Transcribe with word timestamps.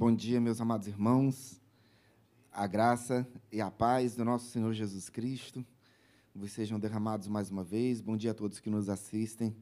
Bom 0.00 0.14
dia, 0.14 0.40
meus 0.40 0.60
amados 0.60 0.86
irmãos. 0.86 1.60
A 2.52 2.68
graça 2.68 3.26
e 3.50 3.60
a 3.60 3.68
paz 3.68 4.14
do 4.14 4.24
nosso 4.24 4.46
Senhor 4.46 4.72
Jesus 4.72 5.10
Cristo 5.10 5.66
vos 6.32 6.52
sejam 6.52 6.78
derramados 6.78 7.26
mais 7.26 7.50
uma 7.50 7.64
vez. 7.64 8.00
Bom 8.00 8.16
dia 8.16 8.30
a 8.30 8.34
todos 8.34 8.60
que 8.60 8.70
nos 8.70 8.88
assistem 8.88 9.56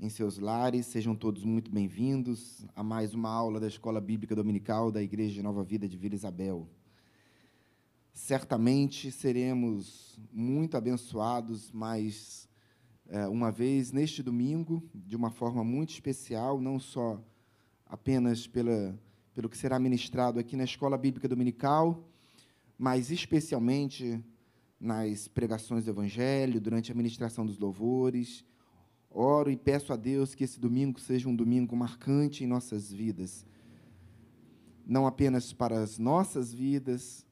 em 0.00 0.08
seus 0.08 0.36
lares. 0.36 0.86
Sejam 0.86 1.14
todos 1.14 1.44
muito 1.44 1.70
bem-vindos 1.70 2.66
a 2.74 2.82
mais 2.82 3.14
uma 3.14 3.30
aula 3.30 3.60
da 3.60 3.68
Escola 3.68 4.00
Bíblica 4.00 4.34
Dominical 4.34 4.90
da 4.90 5.00
Igreja 5.00 5.34
de 5.34 5.44
Nova 5.44 5.62
Vida 5.62 5.88
de 5.88 5.96
Vila 5.96 6.16
Isabel. 6.16 6.68
Certamente 8.12 9.12
seremos 9.12 10.18
muito 10.32 10.76
abençoados 10.76 11.70
mais 11.70 12.48
é, 13.06 13.28
uma 13.28 13.52
vez 13.52 13.92
neste 13.92 14.24
domingo, 14.24 14.82
de 14.92 15.14
uma 15.14 15.30
forma 15.30 15.62
muito 15.62 15.90
especial, 15.90 16.60
não 16.60 16.80
só 16.80 17.24
apenas 17.86 18.48
pela, 18.48 18.98
pelo 19.40 19.48
que 19.48 19.56
será 19.56 19.78
ministrado 19.78 20.38
aqui 20.38 20.54
na 20.54 20.64
Escola 20.64 20.98
Bíblica 20.98 21.26
Dominical, 21.26 22.06
mas 22.76 23.10
especialmente 23.10 24.22
nas 24.78 25.28
pregações 25.28 25.86
do 25.86 25.90
Evangelho, 25.92 26.60
durante 26.60 26.92
a 26.92 26.94
ministração 26.94 27.46
dos 27.46 27.58
louvores. 27.58 28.44
Oro 29.10 29.50
e 29.50 29.56
peço 29.56 29.94
a 29.94 29.96
Deus 29.96 30.34
que 30.34 30.44
esse 30.44 30.60
domingo 30.60 31.00
seja 31.00 31.26
um 31.26 31.34
domingo 31.34 31.74
marcante 31.74 32.44
em 32.44 32.46
nossas 32.46 32.92
vidas, 32.92 33.46
não 34.86 35.06
apenas 35.06 35.54
para 35.54 35.80
as 35.80 35.98
nossas 35.98 36.52
vidas, 36.52 37.26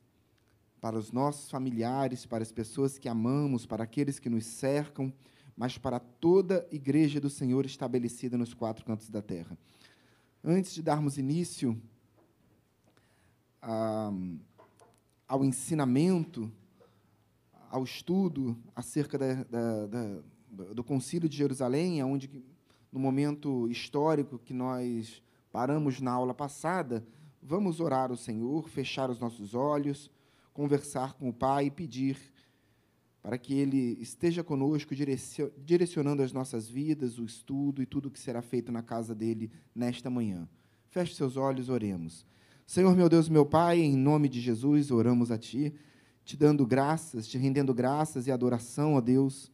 para 0.81 0.99
os 0.99 1.13
nossos 1.13 1.51
familiares, 1.51 2.25
para 2.25 2.43
as 2.43 2.51
pessoas 2.51 2.97
que 2.97 3.07
amamos, 3.07 3.67
para 3.67 3.85
aqueles 3.85 4.19
que 4.19 4.31
nos 4.31 4.47
cercam, 4.47 5.13
mas 5.55 5.77
para 5.77 6.01
toda 6.01 6.67
a 6.73 6.75
igreja 6.75 7.21
do 7.21 7.29
Senhor 7.29 7.67
estabelecida 7.67 8.39
nos 8.39 8.55
quatro 8.55 8.83
cantos 8.83 9.11
da 9.11 9.21
terra. 9.21 9.59
Antes 10.43 10.73
de 10.73 10.83
darmos 10.83 11.19
início 11.19 11.79
ah, 13.63 14.13
ao 15.27 15.45
ensinamento, 15.45 16.51
ao 17.71 17.85
estudo 17.85 18.57
acerca 18.75 19.19
da, 19.19 19.35
da, 19.45 19.87
da, 19.87 20.23
do 20.75 20.83
Concílio 20.83 21.29
de 21.29 21.37
Jerusalém, 21.37 22.03
onde, 22.03 22.43
no 22.91 22.99
momento 22.99 23.69
histórico 23.69 24.39
que 24.39 24.55
nós 24.55 25.23
paramos 25.53 26.01
na 26.01 26.13
aula 26.13 26.33
passada, 26.33 27.07
vamos 27.43 27.81
orar 27.81 28.11
ao 28.11 28.17
Senhor, 28.17 28.69
fechar 28.69 29.11
os 29.11 29.19
nossos 29.19 29.55
olhos, 29.55 30.11
conversar 30.53 31.15
com 31.15 31.29
o 31.29 31.33
Pai 31.33 31.67
e 31.67 31.71
pedir 31.71 32.19
para 33.23 33.37
que 33.37 33.55
Ele 33.55 33.99
esteja 34.01 34.43
conosco, 34.43 34.95
direcionando 35.59 36.23
as 36.23 36.33
nossas 36.33 36.69
vidas, 36.69 37.19
o 37.19 37.25
estudo 37.25 37.83
e 37.83 37.87
tudo 37.87 38.07
o 38.07 38.11
que 38.11 38.19
será 38.19 38.41
feito 38.41 38.73
na 38.73 38.83
casa 38.83 39.15
dele 39.15 39.51
nesta 39.75 40.09
manhã. 40.09 40.49
Feche 40.89 41.15
seus 41.15 41.37
olhos, 41.37 41.69
oremos. 41.69 42.25
Senhor, 42.69 42.95
meu 42.95 43.09
Deus, 43.09 43.31
meu 43.31 43.47
Pai, 43.47 43.81
em 43.81 43.97
nome 43.97 44.29
de 44.29 44.43
Jesus, 44.43 44.91
oramos 44.91 45.31
a 45.31 45.39
Ti, 45.39 45.73
te 46.23 46.37
dando 46.37 46.67
graças, 46.67 47.27
te 47.27 47.39
rendendo 47.39 47.73
graças 47.73 48.27
e 48.27 48.31
adoração 48.31 48.95
a 48.95 49.01
Deus, 49.01 49.51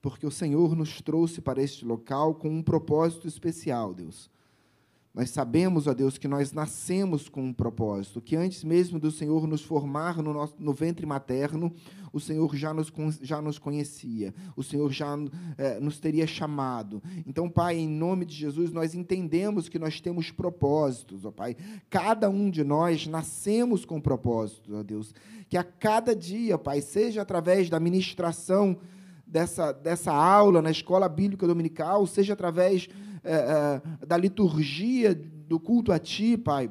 porque 0.00 0.24
o 0.24 0.30
Senhor 0.30 0.76
nos 0.76 1.02
trouxe 1.02 1.40
para 1.40 1.60
este 1.60 1.84
local 1.84 2.36
com 2.36 2.48
um 2.48 2.62
propósito 2.62 3.26
especial, 3.26 3.92
Deus 3.92 4.30
nós 5.16 5.30
sabemos, 5.30 5.86
ó 5.86 5.94
Deus, 5.94 6.18
que 6.18 6.28
nós 6.28 6.52
nascemos 6.52 7.26
com 7.26 7.42
um 7.42 7.52
propósito, 7.52 8.20
que 8.20 8.36
antes 8.36 8.62
mesmo 8.62 9.00
do 9.00 9.10
Senhor 9.10 9.46
nos 9.48 9.62
formar 9.62 10.22
no, 10.22 10.30
nosso, 10.30 10.54
no 10.58 10.74
ventre 10.74 11.06
materno, 11.06 11.72
o 12.12 12.20
Senhor 12.20 12.54
já 12.54 12.74
nos, 12.74 12.92
já 13.22 13.40
nos 13.40 13.58
conhecia, 13.58 14.34
o 14.54 14.62
Senhor 14.62 14.92
já 14.92 15.16
é, 15.56 15.80
nos 15.80 15.98
teria 15.98 16.26
chamado. 16.26 17.02
Então, 17.26 17.48
Pai, 17.48 17.78
em 17.78 17.88
nome 17.88 18.26
de 18.26 18.34
Jesus, 18.34 18.70
nós 18.70 18.94
entendemos 18.94 19.70
que 19.70 19.78
nós 19.78 20.02
temos 20.02 20.30
propósitos, 20.30 21.24
ó 21.24 21.30
Pai. 21.30 21.56
Cada 21.88 22.28
um 22.28 22.50
de 22.50 22.62
nós 22.62 23.06
nascemos 23.06 23.86
com 23.86 23.98
propósitos, 23.98 24.74
ó 24.74 24.82
Deus. 24.82 25.14
Que 25.48 25.56
a 25.56 25.64
cada 25.64 26.14
dia, 26.14 26.58
Pai, 26.58 26.82
seja 26.82 27.22
através 27.22 27.70
da 27.70 27.80
ministração 27.80 28.76
dessa, 29.26 29.72
dessa 29.72 30.12
aula 30.12 30.60
na 30.60 30.70
escola 30.70 31.08
bíblica 31.08 31.46
dominical, 31.46 32.06
seja 32.06 32.34
através 32.34 32.86
é, 33.26 33.82
é, 34.02 34.06
da 34.06 34.16
liturgia 34.16 35.14
do 35.14 35.60
culto 35.60 35.92
a 35.92 35.98
Ti, 35.98 36.36
Pai, 36.36 36.70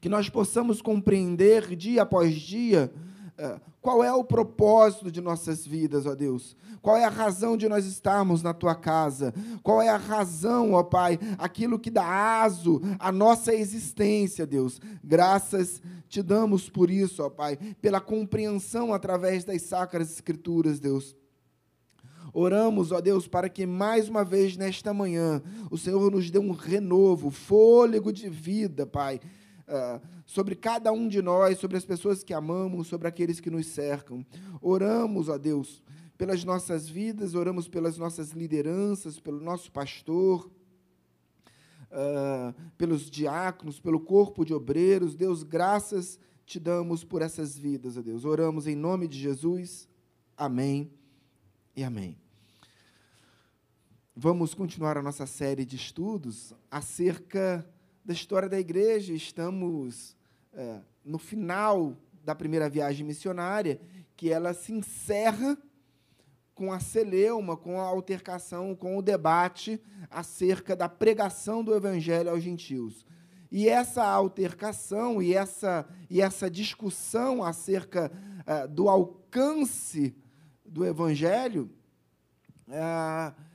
que 0.00 0.08
nós 0.08 0.28
possamos 0.28 0.80
compreender 0.80 1.76
dia 1.76 2.02
após 2.02 2.34
dia 2.34 2.92
é, 3.38 3.60
qual 3.80 4.04
é 4.04 4.12
o 4.12 4.22
propósito 4.22 5.10
de 5.10 5.20
nossas 5.20 5.66
vidas, 5.66 6.06
ó 6.06 6.14
Deus? 6.14 6.56
Qual 6.80 6.96
é 6.96 7.04
a 7.04 7.08
razão 7.08 7.56
de 7.56 7.68
nós 7.68 7.84
estarmos 7.86 8.42
na 8.42 8.54
tua 8.54 8.74
casa? 8.74 9.34
Qual 9.62 9.82
é 9.82 9.88
a 9.88 9.96
razão, 9.96 10.74
ó 10.74 10.82
Pai, 10.82 11.18
aquilo 11.38 11.78
que 11.78 11.90
dá 11.90 12.42
aso 12.42 12.80
à 12.98 13.10
nossa 13.10 13.54
existência, 13.54 14.46
Deus? 14.46 14.80
Graças 15.02 15.82
te 16.08 16.22
damos 16.22 16.68
por 16.68 16.90
isso, 16.90 17.22
ó 17.22 17.30
Pai, 17.30 17.56
pela 17.80 18.00
compreensão 18.00 18.92
através 18.92 19.44
das 19.44 19.62
sacras 19.62 20.12
escrituras, 20.12 20.78
Deus. 20.78 21.16
Oramos, 22.32 22.92
ó 22.92 23.00
Deus, 23.00 23.28
para 23.28 23.48
que 23.48 23.66
mais 23.66 24.08
uma 24.08 24.24
vez 24.24 24.56
nesta 24.56 24.94
manhã 24.94 25.42
o 25.70 25.76
Senhor 25.76 26.10
nos 26.10 26.30
dê 26.30 26.38
um 26.38 26.52
renovo, 26.52 27.30
fôlego 27.30 28.10
de 28.10 28.28
vida, 28.30 28.86
Pai, 28.86 29.20
uh, 29.68 30.00
sobre 30.24 30.54
cada 30.54 30.90
um 30.92 31.08
de 31.08 31.20
nós, 31.20 31.58
sobre 31.58 31.76
as 31.76 31.84
pessoas 31.84 32.24
que 32.24 32.32
amamos, 32.32 32.88
sobre 32.88 33.06
aqueles 33.06 33.38
que 33.38 33.50
nos 33.50 33.66
cercam. 33.66 34.24
Oramos, 34.62 35.28
ó 35.28 35.36
Deus, 35.36 35.82
pelas 36.16 36.42
nossas 36.42 36.88
vidas, 36.88 37.34
oramos 37.34 37.68
pelas 37.68 37.98
nossas 37.98 38.30
lideranças, 38.30 39.20
pelo 39.20 39.40
nosso 39.40 39.70
pastor. 39.70 40.50
Uh, 41.90 42.54
pelos 42.78 43.10
diáconos, 43.10 43.78
pelo 43.78 44.00
corpo 44.00 44.46
de 44.46 44.54
obreiros, 44.54 45.14
Deus, 45.14 45.42
graças 45.42 46.18
te 46.46 46.58
damos 46.58 47.04
por 47.04 47.22
essas 47.22 47.56
vidas, 47.58 47.98
ó 47.98 48.02
Deus. 48.02 48.24
Oramos 48.24 48.66
em 48.66 48.74
nome 48.74 49.06
de 49.06 49.18
Jesus. 49.18 49.86
Amém 50.36 50.90
e 51.76 51.82
amém. 51.84 52.21
Vamos 54.14 54.52
continuar 54.52 54.98
a 54.98 55.02
nossa 55.02 55.24
série 55.24 55.64
de 55.64 55.74
estudos 55.74 56.52
acerca 56.70 57.66
da 58.04 58.12
história 58.12 58.46
da 58.46 58.60
igreja. 58.60 59.14
Estamos 59.14 60.14
é, 60.52 60.80
no 61.02 61.18
final 61.18 61.96
da 62.22 62.34
primeira 62.34 62.68
viagem 62.68 63.06
missionária, 63.06 63.80
que 64.14 64.30
ela 64.30 64.52
se 64.52 64.70
encerra 64.70 65.56
com 66.54 66.70
a 66.70 66.78
celeuma, 66.78 67.56
com 67.56 67.80
a 67.80 67.84
altercação, 67.84 68.76
com 68.76 68.98
o 68.98 69.02
debate 69.02 69.80
acerca 70.10 70.76
da 70.76 70.90
pregação 70.90 71.64
do 71.64 71.74
evangelho 71.74 72.28
aos 72.28 72.42
gentios. 72.42 73.06
E 73.50 73.66
essa 73.66 74.04
altercação 74.04 75.22
e 75.22 75.32
essa, 75.32 75.88
e 76.10 76.20
essa 76.20 76.50
discussão 76.50 77.42
acerca 77.42 78.12
uh, 78.40 78.68
do 78.68 78.90
alcance 78.90 80.14
do 80.66 80.84
evangelho 80.84 81.70
uh, 82.68 83.51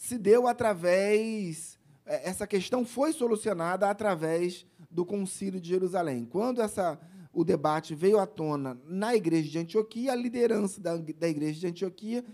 se 0.00 0.16
deu 0.16 0.46
através. 0.46 1.78
É, 2.06 2.30
essa 2.30 2.46
questão 2.46 2.86
foi 2.86 3.12
solucionada 3.12 3.88
através 3.88 4.66
do 4.90 5.04
Concílio 5.04 5.60
de 5.60 5.68
Jerusalém. 5.68 6.24
Quando 6.24 6.62
essa, 6.62 6.98
o 7.34 7.44
debate 7.44 7.94
veio 7.94 8.18
à 8.18 8.26
tona 8.26 8.80
na 8.86 9.14
igreja 9.14 9.50
de 9.50 9.58
Antioquia, 9.58 10.12
a 10.12 10.16
liderança 10.16 10.80
da, 10.80 10.96
da 10.96 11.28
igreja 11.28 11.60
de 11.60 11.66
Antioquia 11.66 12.24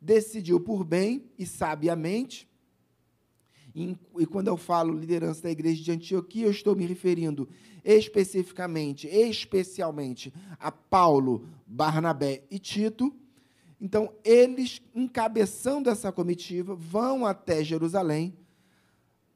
decidiu 0.00 0.58
por 0.58 0.82
bem 0.82 1.30
e 1.38 1.46
sabiamente. 1.46 2.50
E, 3.72 3.96
e 4.18 4.26
quando 4.26 4.48
eu 4.48 4.56
falo 4.56 4.92
liderança 4.92 5.42
da 5.42 5.50
igreja 5.50 5.80
de 5.80 5.92
Antioquia, 5.92 6.46
eu 6.46 6.50
estou 6.50 6.74
me 6.74 6.84
referindo 6.84 7.48
especificamente, 7.84 9.06
especialmente 9.06 10.34
a 10.58 10.72
Paulo, 10.72 11.48
Barnabé 11.64 12.42
e 12.50 12.58
Tito 12.58 13.14
então, 13.84 14.14
eles, 14.22 14.80
encabeçando 14.94 15.90
essa 15.90 16.12
comitiva, 16.12 16.72
vão 16.72 17.26
até 17.26 17.64
Jerusalém 17.64 18.32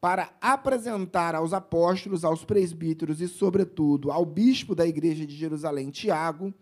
para 0.00 0.32
apresentar 0.40 1.34
aos 1.34 1.52
apóstolos, 1.52 2.24
aos 2.24 2.44
presbíteros 2.44 3.20
e, 3.20 3.26
sobretudo, 3.26 4.12
ao 4.12 4.24
bispo 4.24 4.72
da 4.72 4.86
igreja 4.86 5.26
de 5.26 5.34
Jerusalém, 5.34 5.90
Tiago, 5.90 6.54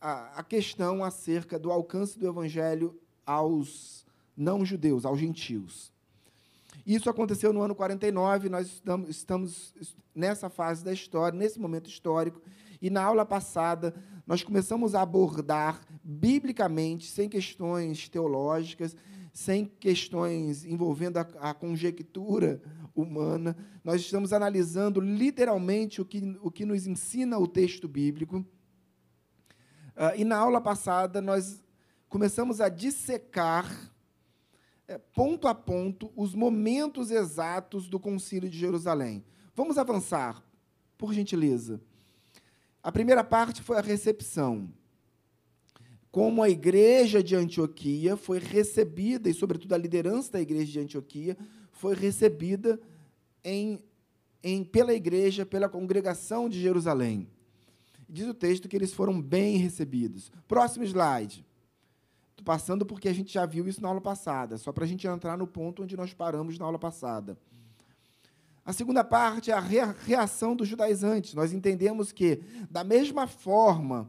a, 0.00 0.40
questão 0.44 1.02
acerca 1.02 1.58
do 1.58 1.72
alcance 1.72 2.16
do 2.16 2.28
evangelho 2.28 2.96
aos 3.26 4.06
não-judeus, 4.36 5.04
aos 5.04 5.18
gentios. 5.18 5.92
Isso 6.86 7.10
aconteceu 7.10 7.52
no 7.52 7.60
ano 7.60 7.74
49, 7.74 8.48
nós 8.48 8.68
estamos, 8.68 9.08
estamos 9.10 9.74
nessa 10.14 10.48
fase 10.48 10.84
da 10.84 10.92
história, 10.92 11.36
nesse 11.36 11.58
momento 11.58 11.90
histórico, 11.90 12.40
e 12.80 12.88
na 12.88 13.02
aula 13.02 13.26
passada 13.26 13.92
nós 14.30 14.44
começamos 14.44 14.94
a 14.94 15.02
abordar 15.02 15.84
biblicamente, 16.04 17.10
sem 17.10 17.28
questões 17.28 18.08
teológicas, 18.08 18.94
sem 19.32 19.64
questões 19.64 20.64
envolvendo 20.64 21.16
a, 21.16 21.22
a 21.40 21.52
conjectura 21.52 22.62
humana, 22.94 23.56
nós 23.82 24.00
estamos 24.02 24.32
analisando 24.32 25.00
literalmente 25.00 26.00
o 26.00 26.04
que, 26.04 26.38
o 26.42 26.48
que 26.48 26.64
nos 26.64 26.86
ensina 26.86 27.40
o 27.40 27.48
texto 27.48 27.88
bíblico. 27.88 28.36
Uh, 29.96 30.14
e 30.16 30.24
na 30.24 30.36
aula 30.36 30.60
passada 30.60 31.20
nós 31.20 31.60
começamos 32.08 32.60
a 32.60 32.68
dissecar 32.68 33.92
é, 34.86 34.96
ponto 34.96 35.48
a 35.48 35.54
ponto 35.56 36.12
os 36.14 36.36
momentos 36.36 37.10
exatos 37.10 37.88
do 37.88 37.98
Concílio 37.98 38.48
de 38.48 38.56
Jerusalém. 38.56 39.24
Vamos 39.56 39.76
avançar, 39.76 40.40
por 40.96 41.12
gentileza. 41.12 41.80
A 42.82 42.90
primeira 42.90 43.22
parte 43.22 43.62
foi 43.62 43.76
a 43.76 43.82
recepção. 43.82 44.72
Como 46.10 46.42
a 46.42 46.48
igreja 46.48 47.22
de 47.22 47.36
Antioquia 47.36 48.16
foi 48.16 48.38
recebida, 48.38 49.28
e 49.28 49.34
sobretudo 49.34 49.74
a 49.74 49.78
liderança 49.78 50.32
da 50.32 50.40
igreja 50.40 50.72
de 50.72 50.80
Antioquia, 50.80 51.36
foi 51.70 51.94
recebida 51.94 52.80
em, 53.44 53.78
em, 54.42 54.64
pela 54.64 54.92
igreja, 54.92 55.46
pela 55.46 55.68
congregação 55.68 56.48
de 56.48 56.60
Jerusalém. 56.60 57.28
Diz 58.08 58.26
o 58.26 58.34
texto 58.34 58.68
que 58.68 58.76
eles 58.76 58.92
foram 58.92 59.20
bem 59.22 59.56
recebidos. 59.56 60.32
Próximo 60.48 60.84
slide. 60.84 61.46
Estou 62.30 62.44
passando 62.44 62.84
porque 62.84 63.08
a 63.08 63.12
gente 63.12 63.32
já 63.32 63.46
viu 63.46 63.68
isso 63.68 63.80
na 63.80 63.88
aula 63.88 64.00
passada, 64.00 64.58
só 64.58 64.72
para 64.72 64.84
a 64.84 64.88
gente 64.88 65.06
entrar 65.06 65.36
no 65.36 65.46
ponto 65.46 65.82
onde 65.82 65.96
nós 65.96 66.12
paramos 66.12 66.58
na 66.58 66.64
aula 66.64 66.78
passada. 66.78 67.38
A 68.70 68.72
segunda 68.72 69.02
parte 69.02 69.50
é 69.50 69.52
a 69.52 69.58
reação 69.58 70.54
dos 70.54 70.68
judaizantes. 70.68 71.34
Nós 71.34 71.52
entendemos 71.52 72.12
que, 72.12 72.40
da 72.70 72.84
mesma 72.84 73.26
forma 73.26 74.08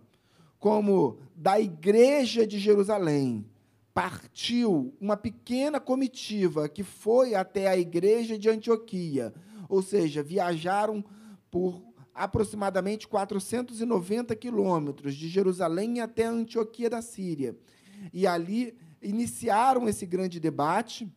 como 0.59 1.17
da 1.35 1.59
igreja 1.59 2.45
de 2.45 2.59
Jerusalém 2.59 3.43
partiu 3.91 4.93
uma 5.01 5.17
pequena 5.17 5.79
comitiva 5.79 6.69
que 6.69 6.83
foi 6.83 7.33
até 7.33 7.69
a 7.69 7.75
igreja 7.75 8.37
de 8.37 8.49
Antioquia, 8.49 9.33
ou 9.67 9.81
seja, 9.81 10.21
viajaram 10.21 11.03
por 11.49 11.81
aproximadamente 12.13 13.07
490 13.07 14.35
quilômetros 14.35 15.15
de 15.15 15.27
Jerusalém 15.27 16.01
até 16.01 16.25
Antioquia 16.25 16.87
da 16.87 17.01
Síria. 17.01 17.57
E 18.13 18.27
ali 18.27 18.77
iniciaram 19.01 19.89
esse 19.89 20.05
grande 20.05 20.39
debate. 20.39 21.11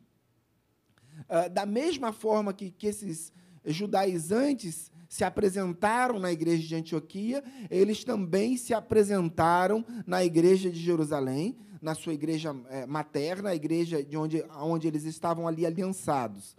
Uh, 1.23 1.49
da 1.51 1.65
mesma 1.65 2.13
forma 2.13 2.53
que, 2.53 2.71
que 2.71 2.87
esses 2.87 3.33
judaizantes 3.65 4.93
se 5.09 5.25
apresentaram 5.25 6.19
na 6.19 6.33
igreja 6.33 6.67
de 6.67 6.75
Antioquia, 6.75 7.43
eles 7.71 8.03
também 8.03 8.57
se 8.57 8.75
apresentaram 8.75 9.85
na 10.07 10.25
igreja 10.25 10.71
de 10.71 10.81
Jerusalém, 10.81 11.57
na 11.81 11.95
sua 11.95 12.15
igreja 12.15 12.57
é, 12.69 12.87
materna, 12.87 13.51
a 13.51 13.55
igreja 13.55 14.03
de 14.03 14.17
onde, 14.17 14.45
onde 14.59 14.89
eles 14.89 15.05
estavam 15.05 15.47
ali 15.47 15.65
aliançados. 15.65 16.57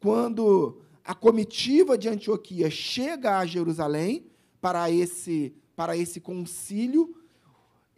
Quando 0.00 0.80
a 1.04 1.14
comitiva 1.14 1.96
de 1.96 2.08
Antioquia 2.08 2.70
chega 2.70 3.38
a 3.38 3.46
Jerusalém 3.46 4.26
para 4.60 4.90
esse, 4.90 5.54
para 5.76 5.96
esse 5.96 6.20
concílio, 6.20 7.14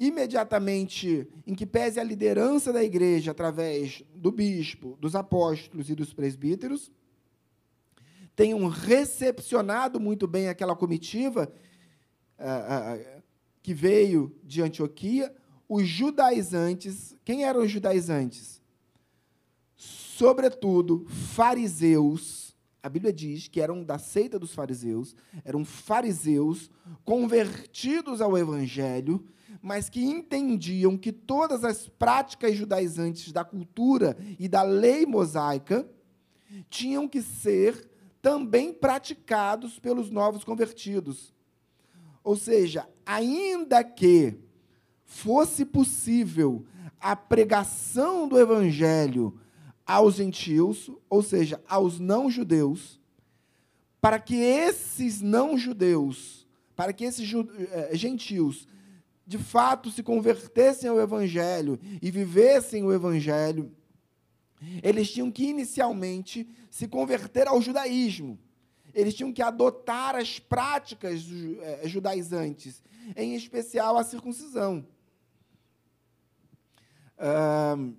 imediatamente, 0.00 1.28
em 1.46 1.54
que 1.54 1.66
pese 1.66 2.00
a 2.00 2.04
liderança 2.04 2.72
da 2.72 2.82
igreja 2.82 3.32
através 3.32 4.02
do 4.14 4.32
bispo, 4.32 4.96
dos 4.98 5.14
apóstolos 5.14 5.90
e 5.90 5.94
dos 5.94 6.14
presbíteros, 6.14 6.90
tenham 8.34 8.66
recepcionado 8.66 10.00
muito 10.00 10.26
bem 10.26 10.48
aquela 10.48 10.74
comitiva 10.74 11.52
uh, 12.38 13.18
uh, 13.18 13.22
que 13.62 13.74
veio 13.74 14.34
de 14.42 14.62
Antioquia, 14.62 15.34
os 15.68 15.86
judaizantes, 15.86 17.14
quem 17.22 17.44
eram 17.44 17.60
os 17.60 17.70
judaizantes? 17.70 18.62
Sobretudo, 19.76 21.04
fariseus, 21.08 22.39
a 22.82 22.88
Bíblia 22.88 23.12
diz 23.12 23.48
que 23.48 23.60
eram 23.60 23.84
da 23.84 23.98
seita 23.98 24.38
dos 24.38 24.54
fariseus, 24.54 25.14
eram 25.44 25.64
fariseus 25.64 26.70
convertidos 27.04 28.20
ao 28.20 28.36
evangelho, 28.38 29.26
mas 29.60 29.88
que 29.88 30.02
entendiam 30.02 30.96
que 30.96 31.12
todas 31.12 31.64
as 31.64 31.88
práticas 31.88 32.56
judaizantes 32.56 33.32
da 33.32 33.44
cultura 33.44 34.16
e 34.38 34.48
da 34.48 34.62
lei 34.62 35.04
mosaica 35.04 35.88
tinham 36.68 37.06
que 37.06 37.20
ser 37.20 37.88
também 38.22 38.72
praticados 38.72 39.78
pelos 39.78 40.10
novos 40.10 40.44
convertidos. 40.44 41.34
Ou 42.22 42.36
seja, 42.36 42.88
ainda 43.04 43.82
que 43.82 44.38
fosse 45.04 45.64
possível 45.64 46.64
a 47.00 47.16
pregação 47.16 48.28
do 48.28 48.38
evangelho 48.38 49.38
aos 49.90 50.14
gentios, 50.14 50.88
ou 51.08 51.20
seja, 51.20 51.60
aos 51.66 51.98
não-judeus, 51.98 53.00
para 54.00 54.20
que 54.20 54.36
esses 54.36 55.20
não-judeus, 55.20 56.46
para 56.76 56.92
que 56.92 57.04
esses 57.04 57.28
eh, 57.34 57.90
gentios, 57.94 58.68
de 59.26 59.36
fato 59.36 59.90
se 59.90 60.00
convertessem 60.00 60.88
ao 60.88 61.00
Evangelho 61.00 61.76
e 62.00 62.08
vivessem 62.08 62.84
o 62.84 62.92
Evangelho, 62.92 63.72
eles 64.80 65.10
tinham 65.10 65.28
que 65.28 65.48
inicialmente 65.48 66.48
se 66.70 66.86
converter 66.86 67.48
ao 67.48 67.60
judaísmo. 67.60 68.38
Eles 68.94 69.12
tinham 69.12 69.32
que 69.32 69.42
adotar 69.42 70.14
as 70.14 70.38
práticas 70.38 71.26
eh, 71.62 71.88
judaizantes, 71.88 72.80
em 73.16 73.34
especial 73.34 73.96
a 73.98 74.04
circuncisão. 74.04 74.86
Uh, 77.18 77.94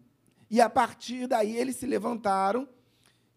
e 0.51 0.59
a 0.59 0.69
partir 0.69 1.27
daí 1.27 1.55
eles 1.55 1.77
se 1.77 1.87
levantaram, 1.87 2.67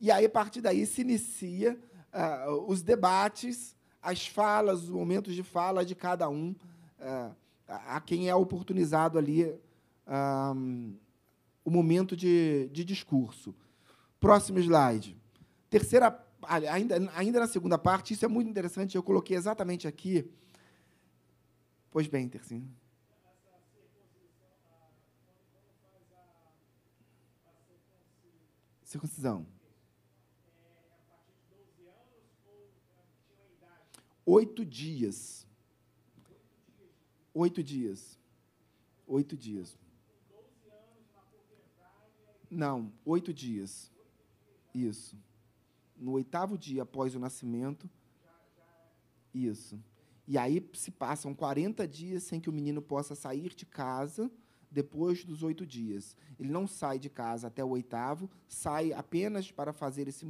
e 0.00 0.10
aí 0.10 0.24
a 0.24 0.28
partir 0.28 0.60
daí 0.60 0.84
se 0.84 1.02
inicia 1.02 1.78
uh, 2.12 2.68
os 2.68 2.82
debates, 2.82 3.76
as 4.02 4.26
falas, 4.26 4.82
os 4.82 4.90
momentos 4.90 5.32
de 5.32 5.44
fala 5.44 5.84
de 5.84 5.94
cada 5.94 6.28
um, 6.28 6.50
uh, 6.98 7.32
a 7.68 8.00
quem 8.00 8.28
é 8.28 8.34
oportunizado 8.34 9.16
ali 9.16 9.56
um, 10.56 10.96
o 11.64 11.70
momento 11.70 12.16
de, 12.16 12.68
de 12.72 12.84
discurso. 12.84 13.54
Próximo 14.18 14.58
slide. 14.58 15.16
Terceira, 15.70 16.20
ainda, 16.42 16.96
ainda 17.14 17.38
na 17.38 17.46
segunda 17.46 17.78
parte, 17.78 18.12
isso 18.12 18.24
é 18.24 18.28
muito 18.28 18.50
interessante, 18.50 18.96
eu 18.96 19.02
coloquei 19.04 19.36
exatamente 19.36 19.86
aqui. 19.86 20.28
Pois 21.92 22.08
bem, 22.08 22.28
Tercinho. 22.28 22.68
Circuncisão? 28.94 29.44
Oito 34.24 34.64
dias. 34.64 35.46
Oito 37.34 37.62
dias. 37.62 38.18
Oito 39.06 39.36
dias. 39.36 39.76
Não, 42.48 42.92
oito 43.04 43.34
dias. 43.34 43.90
Isso. 44.72 45.16
No 45.96 46.12
oitavo 46.12 46.56
dia 46.56 46.84
após 46.84 47.16
o 47.16 47.18
nascimento. 47.18 47.90
Isso. 49.34 49.82
E 50.26 50.38
aí 50.38 50.70
se 50.72 50.92
passam 50.92 51.34
40 51.34 51.86
dias 51.88 52.22
sem 52.22 52.40
que 52.40 52.48
o 52.48 52.52
menino 52.52 52.80
possa 52.80 53.14
sair 53.16 53.54
de 53.54 53.66
casa 53.66 54.30
depois 54.74 55.24
dos 55.24 55.42
oito 55.44 55.64
dias. 55.64 56.16
Ele 56.38 56.50
não 56.50 56.66
sai 56.66 56.98
de 56.98 57.08
casa 57.08 57.46
até 57.46 57.64
o 57.64 57.70
oitavo, 57.70 58.28
sai 58.48 58.92
apenas 58.92 59.50
para 59.50 59.72
fazer 59.72 60.08
esse 60.08 60.26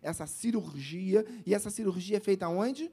essa 0.00 0.26
cirurgia. 0.26 1.26
E 1.44 1.52
essa 1.52 1.68
cirurgia 1.68 2.16
é 2.16 2.20
feita 2.20 2.48
onde? 2.48 2.90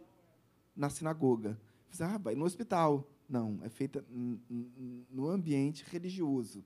Na 0.75 0.89
sinagoga. 0.89 1.57
Ah, 1.99 2.17
vai 2.17 2.35
no 2.35 2.43
hospital. 2.43 3.07
Não, 3.29 3.59
é 3.63 3.69
feita 3.69 4.03
no 4.09 5.29
ambiente 5.29 5.85
religioso. 5.87 6.65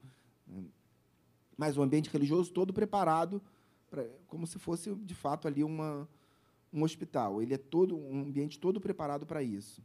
Mas 1.58 1.78
o 1.78 1.82
ambiente 1.82 2.10
religioso 2.10 2.52
todo 2.52 2.74
preparado 2.74 3.42
pra, 3.92 4.06
como 4.28 4.48
se 4.48 4.58
fosse, 4.58 4.96
de 4.96 5.14
fato, 5.14 5.48
ali 5.48 5.64
uma, 5.64 6.08
um 6.74 6.84
hospital. 6.84 7.42
Ele 7.42 7.54
é 7.54 7.58
todo 7.58 7.98
um 7.98 8.22
ambiente 8.22 8.58
todo 8.58 8.80
preparado 8.80 9.26
para 9.26 9.44
isso. 9.44 9.82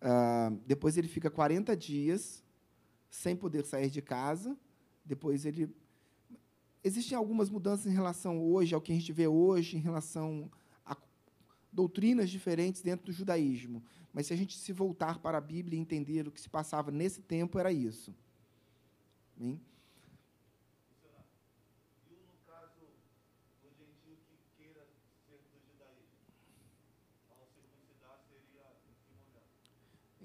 Uh, 0.00 0.56
depois 0.66 0.96
ele 0.96 1.08
fica 1.08 1.28
40 1.28 1.76
dias 1.76 2.44
sem 3.10 3.36
poder 3.36 3.64
sair 3.64 3.90
de 3.90 4.02
casa. 4.02 4.56
Depois 5.04 5.44
ele. 5.44 5.74
Existem 6.82 7.16
algumas 7.16 7.50
mudanças 7.50 7.86
em 7.86 7.94
relação 7.94 8.40
hoje, 8.40 8.74
ao 8.74 8.80
que 8.80 8.92
a 8.92 8.94
gente 8.94 9.12
vê 9.12 9.26
hoje, 9.26 9.76
em 9.76 9.80
relação 9.80 10.50
a 10.84 10.96
doutrinas 11.72 12.30
diferentes 12.30 12.82
dentro 12.82 13.06
do 13.06 13.12
judaísmo. 13.12 13.82
Mas 14.12 14.26
se 14.26 14.32
a 14.32 14.36
gente 14.36 14.56
se 14.56 14.72
voltar 14.72 15.18
para 15.18 15.38
a 15.38 15.40
Bíblia 15.40 15.76
e 15.76 15.80
entender 15.80 16.26
o 16.26 16.30
que 16.30 16.40
se 16.40 16.48
passava 16.48 16.90
nesse 16.90 17.20
tempo, 17.20 17.58
era 17.58 17.72
isso. 17.72 18.14
Bem? 19.36 19.60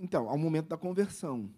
Então, 0.04 0.30
ao 0.30 0.38
momento 0.38 0.68
da 0.68 0.78
conversão. 0.78 1.50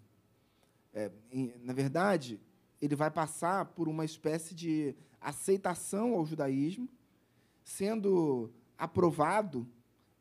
É, 0.96 1.10
em, 1.30 1.52
na 1.62 1.74
verdade, 1.74 2.40
ele 2.80 2.96
vai 2.96 3.10
passar 3.10 3.66
por 3.66 3.86
uma 3.86 4.02
espécie 4.02 4.54
de 4.54 4.96
aceitação 5.20 6.14
ao 6.14 6.24
judaísmo, 6.24 6.88
sendo 7.62 8.50
aprovado, 8.78 9.68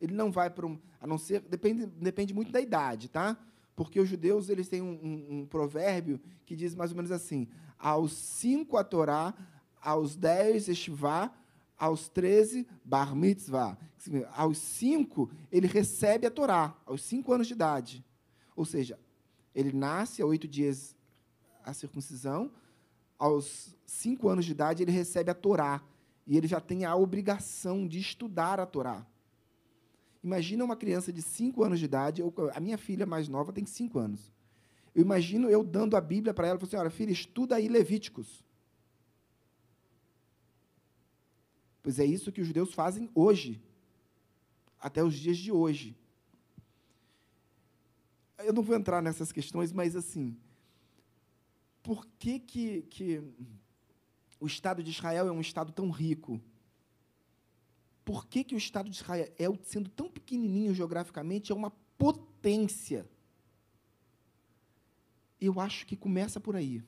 ele 0.01 0.13
não 0.13 0.29
vai 0.29 0.49
para 0.49 0.65
um, 0.67 0.77
a 0.99 1.07
não 1.07 1.17
ser 1.17 1.39
depende 1.39 1.85
depende 1.85 2.33
muito 2.33 2.51
da 2.51 2.59
idade, 2.59 3.07
tá? 3.07 3.37
Porque 3.73 4.01
os 4.01 4.09
judeus 4.09 4.49
eles 4.49 4.67
têm 4.67 4.81
um, 4.81 4.99
um, 5.01 5.39
um 5.39 5.45
provérbio 5.45 6.19
que 6.45 6.57
diz 6.57 6.75
mais 6.75 6.91
ou 6.91 6.97
menos 6.97 7.11
assim: 7.11 7.47
aos 7.79 8.11
cinco 8.11 8.75
a 8.75 8.83
Torá, 8.83 9.33
aos 9.81 10.17
dez 10.17 10.67
estivá, 10.67 11.31
Aos 11.77 12.07
13, 12.07 12.65
bar 12.85 13.13
mitzvah. 13.13 13.77
Aos 14.33 14.57
5, 14.57 15.29
ele 15.51 15.67
recebe 15.67 16.25
a 16.25 16.31
Torá, 16.31 16.73
aos 16.85 17.01
5 17.01 17.33
anos 17.33 17.47
de 17.47 17.53
idade. 17.53 18.05
Ou 18.55 18.63
seja, 18.63 18.97
ele 19.55 19.71
nasce 19.71 20.21
a 20.21 20.25
oito 20.25 20.47
dias 20.47 20.95
a 21.63 21.73
circuncisão, 21.73 22.51
aos 23.17 23.75
5 23.85 24.27
anos 24.27 24.45
de 24.45 24.51
idade 24.51 24.83
ele 24.83 24.91
recebe 24.91 25.31
a 25.31 25.33
Torá, 25.33 25.81
e 26.27 26.37
ele 26.37 26.47
já 26.47 26.59
tem 26.59 26.85
a 26.85 26.95
obrigação 26.95 27.87
de 27.87 27.99
estudar 27.99 28.59
a 28.59 28.65
Torá. 28.65 29.07
Imagina 30.21 30.65
uma 30.65 30.75
criança 30.75 31.13
de 31.13 31.21
5 31.21 31.63
anos 31.63 31.79
de 31.79 31.85
idade, 31.85 32.21
eu, 32.21 32.33
a 32.53 32.59
minha 32.59 32.77
filha 32.77 33.05
mais 33.05 33.29
nova 33.29 33.53
tem 33.53 33.65
5 33.65 33.97
anos. 33.97 34.31
Eu 34.93 35.01
imagino 35.01 35.49
eu 35.49 35.63
dando 35.63 35.95
a 35.95 36.01
Bíblia 36.01 36.33
para 36.33 36.47
ela, 36.47 36.57
falando 36.59 36.67
assim, 36.67 36.81
olha, 36.81 36.89
filha, 36.89 37.11
estuda 37.11 37.55
aí 37.55 37.67
Levíticos. 37.67 38.43
Pois 41.81 41.99
é 41.99 42.05
isso 42.05 42.31
que 42.31 42.41
os 42.41 42.47
judeus 42.47 42.73
fazem 42.73 43.09
hoje, 43.13 43.61
até 44.79 45.03
os 45.03 45.13
dias 45.13 45.37
de 45.37 45.51
hoje. 45.51 45.95
Eu 48.37 48.53
não 48.53 48.61
vou 48.61 48.75
entrar 48.75 49.01
nessas 49.01 49.31
questões, 49.31 49.71
mas 49.71 49.95
assim, 49.95 50.37
por 51.81 52.05
que, 52.19 52.39
que, 52.39 52.81
que 52.83 53.23
o 54.39 54.47
Estado 54.47 54.83
de 54.83 54.89
Israel 54.89 55.27
é 55.27 55.31
um 55.31 55.41
Estado 55.41 55.71
tão 55.71 55.89
rico? 55.89 56.41
Por 58.03 58.27
que, 58.27 58.43
que 58.43 58.55
o 58.55 58.57
Estado 58.57 58.89
de 58.89 58.97
Israel, 58.97 59.57
sendo 59.63 59.89
tão 59.89 60.09
pequenininho 60.09 60.73
geograficamente, 60.73 61.51
é 61.51 61.55
uma 61.55 61.71
potência? 61.97 63.07
Eu 65.39 65.59
acho 65.59 65.85
que 65.85 65.95
começa 65.95 66.39
por 66.39 66.55
aí. 66.55 66.83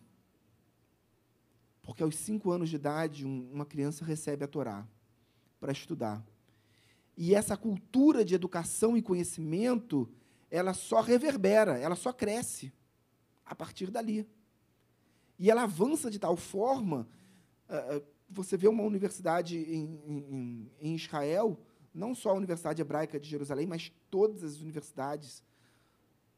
Porque 1.82 2.04
aos 2.04 2.16
cinco 2.16 2.52
anos 2.52 2.70
de 2.70 2.76
idade, 2.76 3.26
uma 3.26 3.66
criança 3.66 4.04
recebe 4.04 4.44
a 4.44 4.48
Torá 4.48 4.88
para 5.60 5.72
estudar. 5.72 6.24
E 7.16 7.34
essa 7.34 7.58
cultura 7.58 8.24
de 8.24 8.36
educação 8.36 8.96
e 8.96 9.02
conhecimento, 9.02 10.08
ela 10.50 10.74
só 10.74 11.02
reverbera, 11.02 11.78
ela 11.78 11.96
só 11.96 12.14
cresce 12.14 12.72
a 13.46 13.56
partir 13.56 13.92
dali. 13.92 14.28
E 15.40 15.52
ela 15.52 15.64
avança 15.64 16.10
de 16.10 16.20
tal 16.20 16.36
forma. 16.36 17.08
Uh, 17.70 18.04
você 18.30 18.58
vê 18.58 18.68
uma 18.68 18.84
universidade 18.84 19.58
em, 19.58 20.02
em, 20.06 20.72
em, 20.80 20.96
Israel, 20.96 21.60
não 21.94 22.14
só 22.14 22.32
a 22.32 22.34
Universidade 22.34 22.82
Hebraica 22.82 23.20
de 23.20 23.30
Jerusalém, 23.30 23.66
mas 23.66 23.92
todas 24.10 24.44
as 24.44 24.60
universidades 24.60 25.44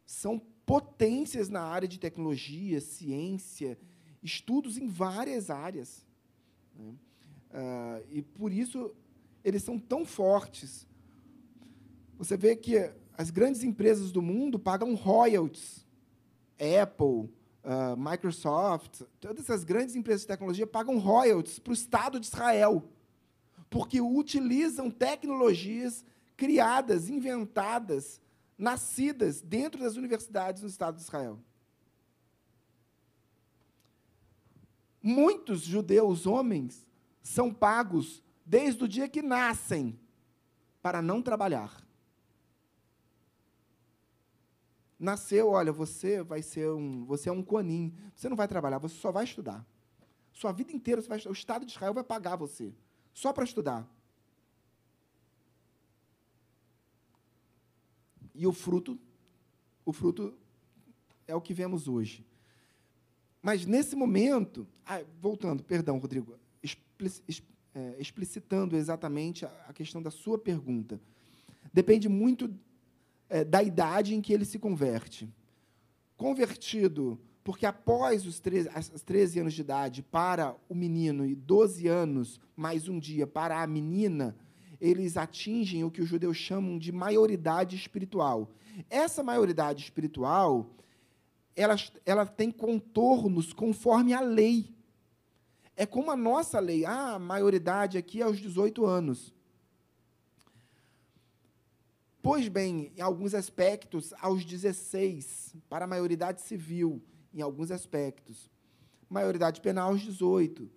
são 0.05 0.39
potências 0.65 1.49
na 1.49 1.61
área 1.61 1.87
de 1.87 1.99
tecnologia, 1.99 2.79
ciência, 2.81 3.77
estudos 4.21 4.77
em 4.77 4.87
várias 4.87 5.49
áreas. 5.49 6.05
Né? 6.75 6.93
Uh, 7.51 8.05
e 8.11 8.21
por 8.21 8.51
isso 8.51 8.93
eles 9.43 9.63
são 9.63 9.79
tão 9.79 10.05
fortes. 10.05 10.87
Você 12.17 12.35
vê 12.35 12.55
que 12.55 12.91
as 13.19 13.29
grandes 13.29 13.65
empresas 13.65 14.13
do 14.13 14.21
mundo 14.21 14.57
pagam 14.57 14.95
royalties. 14.95 15.85
Apple, 16.57 17.29
uh, 17.65 17.97
Microsoft, 17.97 19.01
todas 19.19 19.43
essas 19.43 19.65
grandes 19.65 19.93
empresas 19.93 20.21
de 20.21 20.27
tecnologia 20.27 20.65
pagam 20.65 20.97
royalties 20.97 21.59
para 21.59 21.71
o 21.71 21.73
Estado 21.73 22.17
de 22.17 22.27
Israel, 22.27 22.81
porque 23.69 23.99
utilizam 23.99 24.89
tecnologias 24.89 26.05
criadas, 26.37 27.09
inventadas, 27.09 28.21
nascidas 28.57 29.41
dentro 29.41 29.81
das 29.81 29.97
universidades 29.97 30.61
no 30.61 30.69
Estado 30.69 30.95
de 30.95 31.01
Israel. 31.01 31.37
Muitos 35.03 35.59
judeus 35.59 36.25
homens 36.25 36.87
são 37.21 37.53
pagos 37.53 38.23
desde 38.45 38.85
o 38.85 38.87
dia 38.87 39.09
que 39.09 39.21
nascem 39.21 39.99
para 40.81 41.01
não 41.01 41.21
trabalhar. 41.21 41.88
Nasceu, 44.99 45.49
olha, 45.49 45.71
você 45.71 46.21
vai 46.21 46.41
ser 46.41 46.69
um, 46.69 47.05
você 47.05 47.29
é 47.29 47.31
um 47.31 47.41
conim. 47.41 47.95
Você 48.13 48.27
não 48.27 48.35
vai 48.35 48.47
trabalhar, 48.47 48.79
você 48.79 48.95
só 48.95 49.11
vai 49.11 49.23
estudar. 49.23 49.65
Sua 50.33 50.51
vida 50.51 50.73
inteira 50.73 51.01
você 51.01 51.07
vai 51.07 51.17
estudar. 51.17 51.31
O 51.31 51.37
Estado 51.37 51.65
de 51.65 51.71
Israel 51.71 51.93
vai 51.93 52.03
pagar 52.03 52.35
você 52.35 52.73
só 53.13 53.31
para 53.31 53.45
estudar. 53.45 53.87
E 58.35 58.45
o 58.45 58.51
fruto, 58.51 58.99
o 59.85 59.93
fruto 59.93 60.33
é 61.27 61.35
o 61.35 61.41
que 61.41 61.53
vemos 61.53 61.87
hoje. 61.87 62.25
Mas 63.41 63.65
nesse 63.65 63.95
momento, 63.95 64.67
ah, 64.85 65.01
voltando, 65.21 65.63
perdão, 65.63 65.97
Rodrigo, 65.97 66.37
é, 67.73 67.95
explicitando 67.99 68.75
exatamente 68.75 69.45
a 69.45 69.73
questão 69.73 70.01
da 70.01 70.11
sua 70.11 70.37
pergunta, 70.37 70.99
depende 71.73 72.09
muito 72.09 72.53
é, 73.29 73.43
da 73.43 73.61
idade 73.61 74.15
em 74.15 74.21
que 74.21 74.33
ele 74.33 74.45
se 74.45 74.57
converte. 74.57 75.29
Convertido, 76.17 77.19
porque 77.43 77.65
após 77.65 78.25
os 78.25 78.39
13, 78.39 78.69
os 78.93 79.01
13 79.01 79.39
anos 79.39 79.53
de 79.53 79.61
idade 79.61 80.03
para 80.03 80.55
o 80.67 80.75
menino 80.75 81.25
e 81.25 81.35
12 81.35 81.87
anos 81.87 82.39
mais 82.55 82.89
um 82.89 82.99
dia 82.99 83.25
para 83.25 83.61
a 83.61 83.67
menina, 83.67 84.35
eles 84.81 85.17
atingem 85.17 85.83
o 85.83 85.91
que 85.91 86.01
os 86.01 86.09
judeus 86.09 86.37
chamam 86.37 86.77
de 86.77 86.91
maioridade 86.91 87.75
espiritual. 87.75 88.51
Essa 88.89 89.21
maioridade 89.23 89.83
espiritual, 89.83 90.69
ela, 91.55 91.75
ela 92.05 92.25
tem 92.25 92.51
contornos 92.51 93.53
conforme 93.53 94.13
a 94.13 94.21
lei. 94.21 94.73
É 95.75 95.85
como 95.85 96.11
a 96.11 96.15
nossa 96.15 96.59
lei. 96.59 96.85
Ah, 96.85 97.15
a 97.15 97.19
maioridade 97.19 97.97
aqui 97.97 98.21
é 98.21 98.23
aos 98.23 98.39
18 98.39 98.85
anos. 98.85 99.33
Pois 102.21 102.47
bem, 102.49 102.91
em 102.97 103.01
alguns 103.01 103.33
aspectos, 103.33 104.13
aos 104.19 104.43
16, 104.43 105.55
para 105.69 105.85
a 105.85 105.87
maioridade 105.87 106.41
civil, 106.41 107.01
em 107.33 107.41
alguns 107.41 107.71
aspectos. 107.71 108.49
Maioridade 109.09 109.61
penal 109.61 109.91
aos 109.91 110.01
18. 110.01 110.69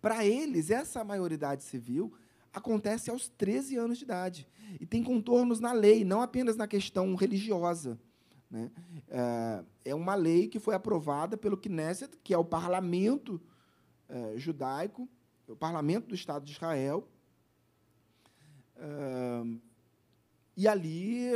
Para 0.00 0.24
eles, 0.24 0.70
essa 0.70 1.04
maioridade 1.04 1.64
civil 1.64 2.12
acontece 2.52 3.10
aos 3.10 3.28
13 3.28 3.76
anos 3.76 3.98
de 3.98 4.04
idade. 4.04 4.48
E 4.80 4.86
tem 4.86 5.04
contornos 5.04 5.60
na 5.60 5.72
lei, 5.72 6.04
não 6.04 6.22
apenas 6.22 6.56
na 6.56 6.66
questão 6.66 7.14
religiosa. 7.14 7.98
Né? 8.50 8.70
É, 9.08 9.64
é 9.90 9.94
uma 9.94 10.14
lei 10.14 10.48
que 10.48 10.58
foi 10.58 10.74
aprovada 10.74 11.36
pelo 11.36 11.58
Knesset, 11.58 12.16
que 12.24 12.32
é 12.32 12.38
o 12.38 12.44
parlamento 12.44 13.40
é, 14.08 14.38
judaico, 14.38 15.06
o 15.46 15.54
parlamento 15.54 16.08
do 16.08 16.14
Estado 16.14 16.44
de 16.44 16.52
Israel. 16.52 17.06
É, 18.76 19.42
e 20.56 20.66
ali, 20.66 21.30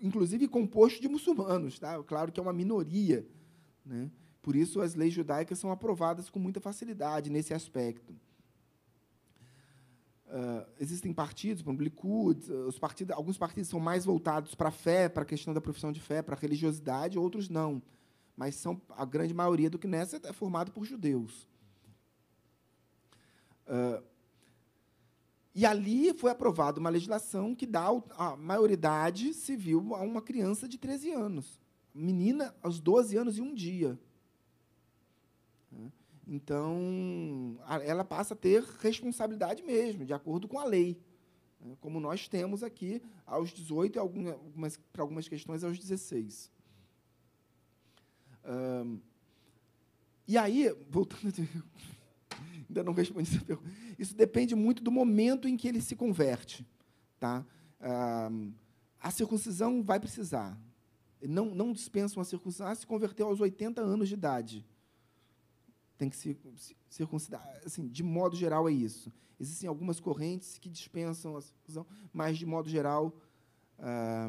inclusive 0.00 0.48
composto 0.48 1.00
de 1.00 1.08
muçulmanos, 1.08 1.78
tá? 1.78 2.02
Claro 2.04 2.32
que 2.32 2.40
é 2.40 2.42
uma 2.42 2.52
minoria, 2.52 3.26
né? 3.84 4.10
Por 4.42 4.56
isso 4.56 4.80
as 4.80 4.94
leis 4.94 5.12
judaicas 5.12 5.58
são 5.58 5.70
aprovadas 5.70 6.30
com 6.30 6.38
muita 6.38 6.60
facilidade 6.60 7.28
nesse 7.28 7.52
aspecto. 7.52 8.14
Uh, 10.26 10.64
existem 10.78 11.12
partidos, 11.12 11.62
como 11.62 11.82
Likud, 11.82 12.50
os 12.52 12.78
partidos, 12.78 13.14
alguns 13.16 13.36
partidos 13.36 13.68
são 13.68 13.80
mais 13.80 14.04
voltados 14.04 14.54
para 14.54 14.68
a 14.68 14.72
fé, 14.72 15.08
para 15.08 15.24
a 15.24 15.26
questão 15.26 15.52
da 15.52 15.60
profissão 15.60 15.90
de 15.92 16.00
fé, 16.00 16.22
para 16.22 16.36
a 16.36 16.38
religiosidade, 16.38 17.18
outros 17.18 17.48
não. 17.48 17.82
Mas 18.36 18.54
são 18.54 18.80
a 18.90 19.04
grande 19.04 19.34
maioria 19.34 19.68
do 19.68 19.78
que 19.78 19.88
nessa 19.88 20.20
é 20.22 20.32
formado 20.32 20.72
por 20.72 20.84
judeus. 20.84 21.48
Uh, 23.66 24.02
e 25.54 25.66
ali 25.66 26.14
foi 26.14 26.30
aprovada 26.30 26.78
uma 26.78 26.90
legislação 26.90 27.54
que 27.54 27.66
dá 27.66 27.88
a 28.16 28.36
maioridade 28.36 29.34
civil 29.34 29.94
a 29.94 30.00
uma 30.00 30.22
criança 30.22 30.68
de 30.68 30.78
13 30.78 31.10
anos. 31.10 31.60
Menina 31.92 32.54
aos 32.62 32.80
12 32.80 33.16
anos 33.16 33.36
e 33.36 33.40
um 33.40 33.52
dia. 33.52 33.98
Então, 36.26 37.58
ela 37.84 38.04
passa 38.04 38.34
a 38.34 38.36
ter 38.36 38.62
responsabilidade 38.78 39.64
mesmo, 39.64 40.04
de 40.04 40.12
acordo 40.12 40.46
com 40.46 40.60
a 40.60 40.64
lei. 40.64 40.96
Né? 41.60 41.76
Como 41.80 41.98
nós 41.98 42.28
temos 42.28 42.62
aqui 42.62 43.02
aos 43.26 43.50
18 43.50 43.96
e 43.96 43.98
algumas, 43.98 44.76
para 44.92 45.02
algumas 45.02 45.28
questões 45.28 45.64
aos 45.64 45.76
16. 45.76 46.48
e 50.28 50.38
aí, 50.38 50.72
voltando 50.88 51.32
ainda 52.70 52.84
não 52.84 52.92
respondi 52.92 53.30
essa 53.30 53.42
pergunta. 53.44 53.70
Isso 53.98 54.14
depende 54.14 54.54
muito 54.54 54.82
do 54.82 54.90
momento 54.90 55.46
em 55.46 55.56
que 55.56 55.68
ele 55.68 55.80
se 55.80 55.94
converte. 55.94 56.66
Tá? 57.18 57.44
Ah, 57.80 58.30
a 59.00 59.10
circuncisão 59.10 59.82
vai 59.82 60.00
precisar. 60.00 60.58
Não, 61.22 61.54
não 61.54 61.72
dispensa 61.72 62.18
uma 62.18 62.24
circuncisão. 62.24 62.66
Ah, 62.66 62.74
se 62.74 62.86
converteu 62.86 63.26
aos 63.26 63.40
80 63.40 63.80
anos 63.82 64.08
de 64.08 64.14
idade. 64.14 64.66
Tem 65.98 66.08
que 66.08 66.16
se 66.16 66.36
circuncidar. 66.88 67.46
Assim, 67.64 67.86
de 67.86 68.02
modo 68.02 68.34
geral, 68.34 68.68
é 68.68 68.72
isso. 68.72 69.12
Existem 69.38 69.68
algumas 69.68 70.00
correntes 70.00 70.58
que 70.58 70.68
dispensam 70.68 71.36
a 71.36 71.42
circuncisão, 71.42 71.86
mas, 72.12 72.38
de 72.38 72.46
modo 72.46 72.68
geral, 72.68 73.14
ah, 73.78 74.28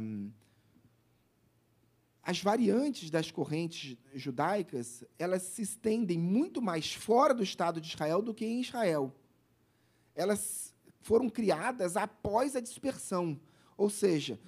as 2.24 2.42
variantes 2.42 3.10
das 3.10 3.32
correntes 3.32 3.98
judaicas 4.14 5.04
elas 5.18 5.42
se 5.42 5.64
estendem 5.64 6.20
muito 6.20 6.62
mais 6.62 6.94
fora 6.94 7.34
do 7.34 7.42
Estado 7.42 7.82
de 7.82 7.88
Israel 7.88 8.22
do 8.22 8.34
que 8.34 8.46
em 8.46 8.62
Israel. 8.62 9.14
elas 10.16 10.72
foram 11.02 11.30
criadas 11.30 11.98
após 11.98 12.56
a 12.56 12.60
dispersão. 12.60 13.40
Ou 13.76 13.90
seja, 13.90 14.40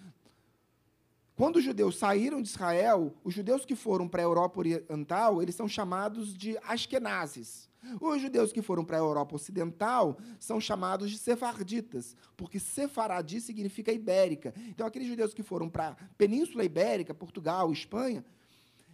quando 1.35 1.55
os 1.55 1.63
judeus 1.63 1.97
saíram 1.97 2.41
de 2.41 2.47
Israel, 2.47 3.15
os 3.23 3.33
judeus 3.33 3.65
que 3.65 3.75
foram 3.75 4.07
para 4.07 4.21
a 4.21 4.25
Europa 4.25 4.59
Oriental, 4.59 5.41
eles 5.41 5.55
são 5.55 5.67
chamados 5.67 6.33
de 6.35 6.57
Askenazes. 6.59 7.69
Os 7.99 8.21
judeus 8.21 8.51
que 8.51 8.61
foram 8.61 8.83
para 8.83 8.97
a 8.97 8.99
Europa 8.99 9.35
Ocidental 9.35 10.17
são 10.39 10.59
chamados 10.59 11.11
de 11.11 11.17
sefarditas, 11.17 12.15
porque 12.37 12.59
sefaradi 12.59 13.41
significa 13.41 13.91
ibérica. 13.91 14.53
Então, 14.69 14.85
aqueles 14.85 15.07
judeus 15.07 15.33
que 15.33 15.43
foram 15.43 15.69
para 15.69 15.89
a 15.89 15.95
Península 16.17 16.63
Ibérica, 16.63 17.13
Portugal, 17.13 17.71
Espanha, 17.71 18.23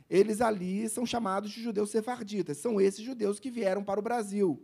eles 0.10 0.42
ali 0.42 0.90
são 0.90 1.06
chamados 1.06 1.52
de 1.52 1.62
judeus 1.62 1.92
sefarditas. 1.92 2.58
São 2.58 2.82
esses 2.82 3.04
judeus 3.04 3.40
que 3.40 3.52
vieram 3.52 3.84
para 3.84 4.00
o 4.00 4.04
Brasil. 4.04 4.62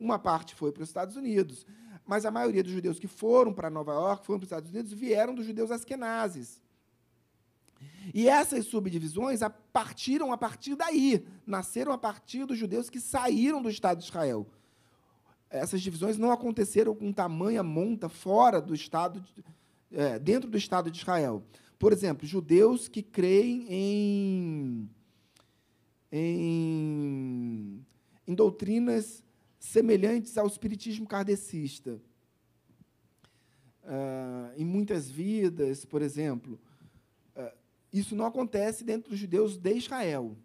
Uma 0.00 0.18
parte 0.18 0.54
foi 0.54 0.72
para 0.72 0.82
os 0.82 0.88
Estados 0.88 1.16
Unidos, 1.16 1.66
mas 2.06 2.24
a 2.24 2.30
maioria 2.30 2.62
dos 2.62 2.72
judeus 2.72 2.98
que 2.98 3.06
foram 3.06 3.52
para 3.52 3.68
Nova 3.68 3.92
York, 3.92 4.24
foram 4.26 4.38
para 4.38 4.44
os 4.44 4.48
Estados 4.48 4.70
Unidos, 4.70 4.92
vieram 4.92 5.34
dos 5.34 5.46
judeus 5.46 5.70
askenazes. 5.70 6.60
E 8.14 8.28
essas 8.28 8.66
subdivisões 8.66 9.40
partiram 9.72 10.32
a 10.32 10.38
partir 10.38 10.74
daí, 10.76 11.26
nasceram 11.46 11.92
a 11.92 11.98
partir 11.98 12.44
dos 12.44 12.58
judeus 12.58 12.90
que 12.90 13.00
saíram 13.00 13.62
do 13.62 13.70
Estado 13.70 13.98
de 13.98 14.04
Israel. 14.04 14.46
Essas 15.48 15.80
divisões 15.80 16.18
não 16.18 16.30
aconteceram 16.30 16.94
com 16.94 17.12
tamanha 17.12 17.62
monta 17.62 18.08
fora 18.08 18.60
do 18.60 18.74
Estado, 18.74 19.24
é, 19.92 20.18
dentro 20.18 20.50
do 20.50 20.58
Estado 20.58 20.90
de 20.90 20.98
Israel. 20.98 21.42
Por 21.78 21.92
exemplo, 21.92 22.26
judeus 22.26 22.88
que 22.88 23.02
creem 23.02 23.66
em, 23.68 24.90
em, 26.10 27.86
em 28.26 28.34
doutrinas 28.34 29.22
semelhantes 29.58 30.36
ao 30.38 30.46
espiritismo 30.46 31.06
kardecista. 31.06 32.00
Uh, 33.84 34.50
em 34.56 34.64
muitas 34.64 35.08
vidas, 35.08 35.84
por 35.84 36.02
exemplo, 36.02 36.58
isso 37.92 38.14
não 38.14 38.26
acontece 38.26 38.84
dentro 38.84 39.10
dos 39.10 39.18
judeus 39.18 39.56
de 39.56 39.74
Israel. 39.74 40.36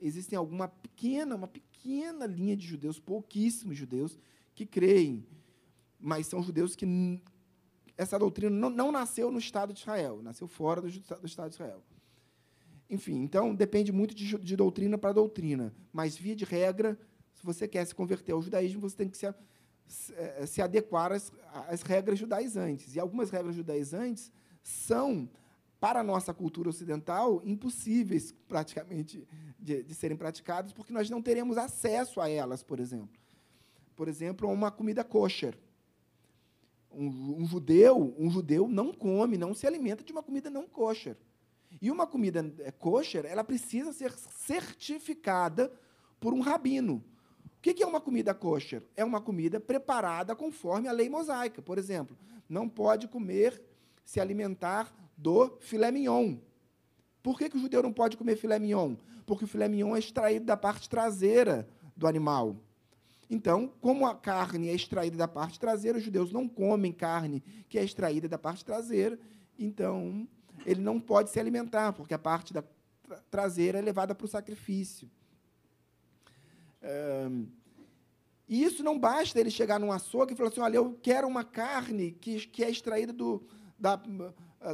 Existem 0.00 0.36
alguma 0.36 0.68
pequena, 0.68 1.36
uma 1.36 1.48
pequena 1.48 2.26
linha 2.26 2.56
de 2.56 2.66
judeus, 2.66 2.98
pouquíssimos 2.98 3.76
judeus, 3.76 4.18
que 4.54 4.66
creem, 4.66 5.26
mas 5.98 6.26
são 6.26 6.42
judeus 6.42 6.74
que 6.74 6.86
essa 7.96 8.18
doutrina 8.18 8.50
não, 8.50 8.68
não 8.68 8.92
nasceu 8.92 9.30
no 9.30 9.38
Estado 9.38 9.72
de 9.72 9.80
Israel, 9.80 10.20
nasceu 10.22 10.48
fora 10.48 10.80
do, 10.80 10.88
do 10.88 11.26
Estado 11.26 11.48
de 11.48 11.54
Israel. 11.54 11.82
Enfim, 12.90 13.22
então 13.22 13.54
depende 13.54 13.92
muito 13.92 14.14
de, 14.14 14.36
de 14.38 14.56
doutrina 14.56 14.98
para 14.98 15.12
doutrina, 15.12 15.72
mas 15.92 16.16
via 16.16 16.36
de 16.36 16.44
regra, 16.44 16.98
se 17.34 17.44
você 17.44 17.66
quer 17.66 17.86
se 17.86 17.94
converter 17.94 18.32
ao 18.32 18.42
judaísmo, 18.42 18.80
você 18.80 18.96
tem 18.96 19.08
que 19.08 19.16
se, 19.16 19.32
se, 19.86 20.12
eh, 20.14 20.46
se 20.46 20.60
adequar 20.60 21.12
às, 21.12 21.32
às 21.68 21.82
regras 21.82 22.18
judaizantes. 22.18 22.94
E 22.94 23.00
algumas 23.00 23.30
regras 23.30 23.54
judaizantes 23.54 24.30
são 24.62 25.28
para 25.82 25.98
a 25.98 26.04
nossa 26.04 26.32
cultura 26.32 26.68
ocidental, 26.68 27.42
impossíveis 27.44 28.30
praticamente 28.46 29.26
de, 29.58 29.82
de, 29.82 29.94
serem 29.96 30.16
praticadas, 30.16 30.72
porque 30.72 30.92
nós 30.92 31.10
não 31.10 31.20
teremos 31.20 31.58
acesso 31.58 32.20
a 32.20 32.28
elas, 32.28 32.62
por 32.62 32.78
exemplo. 32.78 33.20
Por 33.96 34.06
exemplo, 34.06 34.48
uma 34.48 34.70
comida 34.70 35.02
kosher. 35.02 35.58
Um, 36.88 37.42
um, 37.42 37.44
judeu, 37.44 38.14
um 38.16 38.30
judeu 38.30 38.68
não 38.68 38.92
come, 38.92 39.36
não 39.36 39.52
se 39.54 39.66
alimenta 39.66 40.04
de 40.04 40.12
uma 40.12 40.22
comida 40.22 40.48
não 40.48 40.68
kosher. 40.68 41.16
E 41.80 41.90
uma 41.90 42.06
comida 42.06 42.54
é, 42.60 42.70
kosher, 42.70 43.24
ela 43.24 43.42
precisa 43.42 43.92
ser 43.92 44.12
certificada 44.12 45.72
por 46.20 46.32
um 46.32 46.40
rabino. 46.40 47.02
O 47.56 47.60
que 47.60 47.82
é 47.82 47.86
uma 47.88 48.00
comida 48.00 48.32
kosher? 48.32 48.84
É 48.96 49.04
uma 49.04 49.20
comida 49.20 49.58
preparada 49.58 50.36
conforme 50.36 50.86
a 50.86 50.92
lei 50.92 51.08
mosaica. 51.08 51.60
Por 51.60 51.76
exemplo, 51.76 52.16
não 52.48 52.68
pode 52.68 53.08
comer, 53.08 53.60
se 54.04 54.20
alimentar 54.20 55.01
do 55.16 55.56
filé 55.60 55.90
mignon. 55.90 56.36
Por 57.22 57.38
que, 57.38 57.48
que 57.48 57.56
o 57.56 57.60
judeu 57.60 57.82
não 57.82 57.92
pode 57.92 58.16
comer 58.16 58.36
filé 58.36 58.58
mignon? 58.58 58.96
Porque 59.26 59.44
o 59.44 59.48
filé 59.48 59.68
mignon 59.68 59.94
é 59.94 59.98
extraído 59.98 60.44
da 60.44 60.56
parte 60.56 60.88
traseira 60.88 61.68
do 61.96 62.06
animal. 62.06 62.56
Então, 63.30 63.72
como 63.80 64.06
a 64.06 64.14
carne 64.14 64.68
é 64.68 64.74
extraída 64.74 65.16
da 65.16 65.26
parte 65.26 65.58
traseira, 65.58 65.96
os 65.96 66.04
judeus 66.04 66.32
não 66.32 66.46
comem 66.46 66.92
carne 66.92 67.42
que 67.68 67.78
é 67.78 67.84
extraída 67.84 68.28
da 68.28 68.36
parte 68.36 68.62
traseira, 68.62 69.18
então 69.58 70.28
ele 70.66 70.82
não 70.82 71.00
pode 71.00 71.30
se 71.30 71.40
alimentar, 71.40 71.94
porque 71.94 72.12
a 72.12 72.18
parte 72.18 72.52
da 72.52 72.62
traseira 73.30 73.78
é 73.78 73.82
levada 73.82 74.14
para 74.14 74.24
o 74.24 74.28
sacrifício. 74.28 75.10
e 78.48 78.62
isso 78.62 78.82
não 78.82 78.98
basta 78.98 79.40
ele 79.40 79.50
chegar 79.50 79.80
num 79.80 79.92
açougue 79.92 80.34
e 80.34 80.36
falar 80.36 80.50
assim: 80.50 80.60
olha, 80.60 80.76
eu 80.76 80.98
quero 81.00 81.26
uma 81.26 81.44
carne 81.44 82.12
que, 82.12 82.46
que 82.46 82.62
é 82.62 82.68
extraída 82.68 83.14
do, 83.14 83.42
da, 83.78 83.96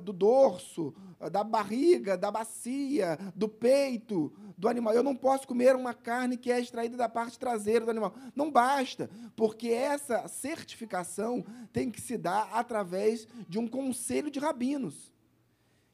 do 0.02 0.12
dorso, 0.12 0.94
ah, 1.18 1.28
da 1.28 1.42
barriga, 1.42 2.16
da 2.16 2.30
bacia, 2.30 3.18
do 3.34 3.48
peito 3.48 4.32
do 4.56 4.68
animal. 4.68 4.92
Eu 4.92 5.02
não 5.02 5.16
posso 5.16 5.46
comer 5.46 5.74
uma 5.74 5.94
carne 5.94 6.36
que 6.36 6.52
é 6.52 6.60
extraída 6.60 6.96
da 6.96 7.08
parte 7.08 7.38
traseira 7.38 7.84
do 7.84 7.90
animal. 7.90 8.14
Não 8.34 8.50
basta, 8.50 9.08
porque 9.34 9.68
essa 9.68 10.28
certificação 10.28 11.44
tem 11.72 11.90
que 11.90 12.00
se 12.00 12.18
dar 12.18 12.50
através 12.52 13.26
de 13.48 13.58
um 13.58 13.66
conselho 13.66 14.30
de 14.30 14.38
rabinos. 14.38 15.12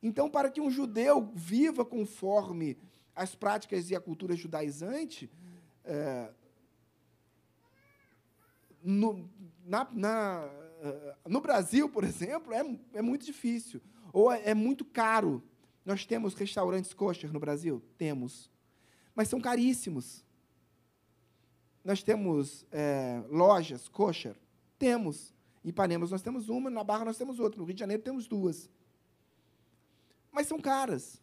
Então, 0.03 0.29
para 0.29 0.51
que 0.51 0.61
um 0.61 0.71
judeu 0.71 1.31
viva 1.35 1.85
conforme 1.85 2.77
as 3.15 3.35
práticas 3.35 3.91
e 3.91 3.97
a 3.97 4.01
cultura 4.01 4.35
judaizante, 4.35 5.31
é, 5.85 6.31
no, 8.83 9.31
na, 9.65 9.89
na 9.93 10.45
ah, 10.45 10.64
no 11.29 11.41
Brasil, 11.41 11.89
por 11.89 12.03
exemplo, 12.05 12.53
é, 12.53 12.65
é 12.95 13.03
muito 13.03 13.25
difícil. 13.25 13.81
Ou 14.13 14.31
é, 14.31 14.51
é 14.51 14.55
muito 14.55 14.85
caro. 14.85 15.43
Nós 15.85 16.07
temos 16.07 16.35
restaurantes 16.35 16.95
kosher 16.95 17.33
no 17.33 17.41
Brasil? 17.41 17.83
Temos. 17.99 18.51
Mas 19.15 19.29
são 19.29 19.41
caríssimos. 19.41 20.25
Nós 21.85 22.03
temos 22.03 22.65
é, 22.73 23.23
lojas 23.29 23.89
kosher? 23.89 24.37
Temos. 24.79 25.35
Em 25.65 25.69
Ipanema 25.69 26.07
nós 26.07 26.23
temos 26.23 26.49
uma, 26.49 26.71
na 26.71 26.85
Barra 26.85 27.07
nós 27.07 27.17
temos 27.17 27.39
outra, 27.39 27.59
no 27.59 27.65
Rio 27.65 27.75
de 27.75 27.81
Janeiro 27.81 28.03
temos 28.03 28.27
duas. 28.27 28.69
Mas 30.31 30.47
são 30.47 30.59
caras. 30.59 31.23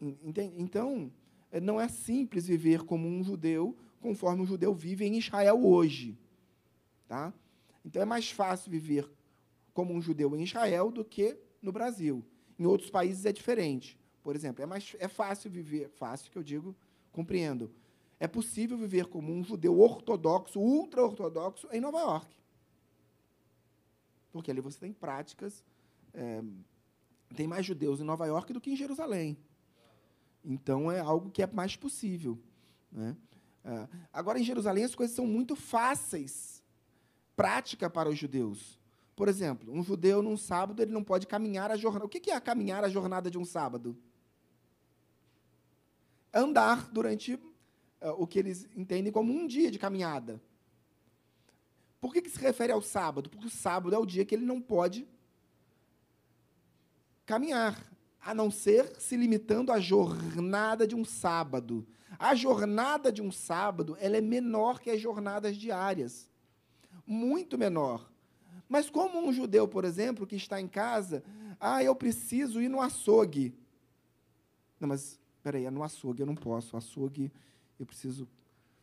Então, 0.00 1.10
é, 1.50 1.60
não 1.60 1.80
é 1.80 1.88
simples 1.88 2.46
viver 2.46 2.84
como 2.84 3.08
um 3.08 3.22
judeu, 3.22 3.76
conforme 4.00 4.42
um 4.42 4.46
judeu 4.46 4.72
vive 4.72 5.04
em 5.04 5.18
Israel 5.18 5.64
hoje. 5.64 6.16
Tá? 7.08 7.32
Então 7.84 8.02
é 8.02 8.04
mais 8.04 8.30
fácil 8.30 8.70
viver 8.70 9.10
como 9.72 9.94
um 9.94 10.00
judeu 10.00 10.36
em 10.36 10.42
Israel 10.42 10.90
do 10.90 11.04
que 11.04 11.38
no 11.62 11.72
Brasil. 11.72 12.24
Em 12.58 12.66
outros 12.66 12.90
países 12.90 13.24
é 13.24 13.32
diferente. 13.32 13.98
Por 14.22 14.36
exemplo, 14.36 14.62
é 14.62 14.66
mais 14.66 14.94
é 14.98 15.08
fácil 15.08 15.50
viver, 15.50 15.88
fácil 15.88 16.30
que 16.30 16.36
eu 16.36 16.42
digo, 16.42 16.76
compreendo. 17.10 17.72
É 18.20 18.28
possível 18.28 18.76
viver 18.76 19.06
como 19.06 19.32
um 19.32 19.42
judeu 19.42 19.78
ortodoxo, 19.78 20.60
ultra-ortodoxo, 20.60 21.68
em 21.72 21.80
Nova 21.80 21.98
York. 22.00 22.36
Porque 24.30 24.50
ali 24.50 24.60
você 24.60 24.78
tem 24.78 24.92
práticas. 24.92 25.64
É, 26.12 26.42
tem 27.34 27.46
mais 27.46 27.64
judeus 27.64 28.00
em 28.00 28.04
Nova 28.04 28.26
York 28.26 28.52
do 28.52 28.60
que 28.60 28.70
em 28.70 28.76
Jerusalém. 28.76 29.38
Então 30.44 30.90
é 30.90 31.00
algo 31.00 31.30
que 31.30 31.42
é 31.42 31.46
mais 31.46 31.76
possível. 31.76 32.38
Né? 32.90 33.16
É, 33.64 33.88
agora, 34.12 34.38
em 34.38 34.44
Jerusalém, 34.44 34.84
as 34.84 34.94
coisas 34.94 35.14
são 35.14 35.26
muito 35.26 35.54
fáceis 35.54 36.57
prática 37.38 37.88
para 37.88 38.08
os 38.08 38.18
judeus. 38.18 38.76
Por 39.14 39.28
exemplo, 39.28 39.72
um 39.72 39.80
judeu 39.80 40.20
num 40.20 40.36
sábado 40.36 40.82
ele 40.82 40.90
não 40.90 41.04
pode 41.04 41.24
caminhar 41.24 41.70
a 41.70 41.76
jornada. 41.76 42.04
O 42.04 42.08
que 42.08 42.32
é 42.32 42.40
caminhar 42.40 42.82
a 42.82 42.88
jornada 42.88 43.30
de 43.30 43.38
um 43.38 43.44
sábado? 43.44 43.96
Andar 46.34 46.90
durante 46.90 47.34
uh, 47.34 47.40
o 48.18 48.26
que 48.26 48.40
eles 48.40 48.68
entendem 48.76 49.12
como 49.12 49.32
um 49.32 49.46
dia 49.46 49.70
de 49.70 49.78
caminhada. 49.78 50.42
Por 52.00 52.12
que, 52.12 52.22
que 52.22 52.28
se 52.28 52.40
refere 52.40 52.72
ao 52.72 52.82
sábado? 52.82 53.30
Porque 53.30 53.46
o 53.46 53.50
sábado 53.50 53.94
é 53.94 53.98
o 53.98 54.06
dia 54.06 54.24
que 54.24 54.34
ele 54.34 54.44
não 54.44 54.60
pode 54.60 55.06
caminhar, 57.24 57.80
a 58.20 58.34
não 58.34 58.50
ser 58.50 58.96
se 58.98 59.16
limitando 59.16 59.70
à 59.70 59.78
jornada 59.78 60.88
de 60.88 60.96
um 60.96 61.04
sábado. 61.04 61.86
A 62.18 62.34
jornada 62.34 63.12
de 63.12 63.22
um 63.22 63.30
sábado 63.30 63.96
ela 64.00 64.16
é 64.16 64.20
menor 64.20 64.80
que 64.80 64.90
as 64.90 65.00
jornadas 65.00 65.56
diárias 65.56 66.27
muito 67.08 67.56
menor. 67.56 68.10
Mas 68.68 68.90
como 68.90 69.18
um 69.18 69.32
judeu, 69.32 69.66
por 69.66 69.84
exemplo, 69.84 70.26
que 70.26 70.36
está 70.36 70.60
em 70.60 70.68
casa, 70.68 71.24
ah, 71.58 71.82
eu 71.82 71.94
preciso 71.96 72.60
ir 72.60 72.68
no 72.68 72.82
açougue. 72.82 73.54
Não, 74.78 74.86
mas 74.86 75.18
peraí, 75.42 75.64
é 75.64 75.70
no 75.70 75.82
açougue, 75.82 76.20
eu 76.20 76.26
não 76.26 76.34
posso. 76.34 76.76
O 76.76 76.78
açougue, 76.78 77.32
eu 77.80 77.86
preciso. 77.86 78.28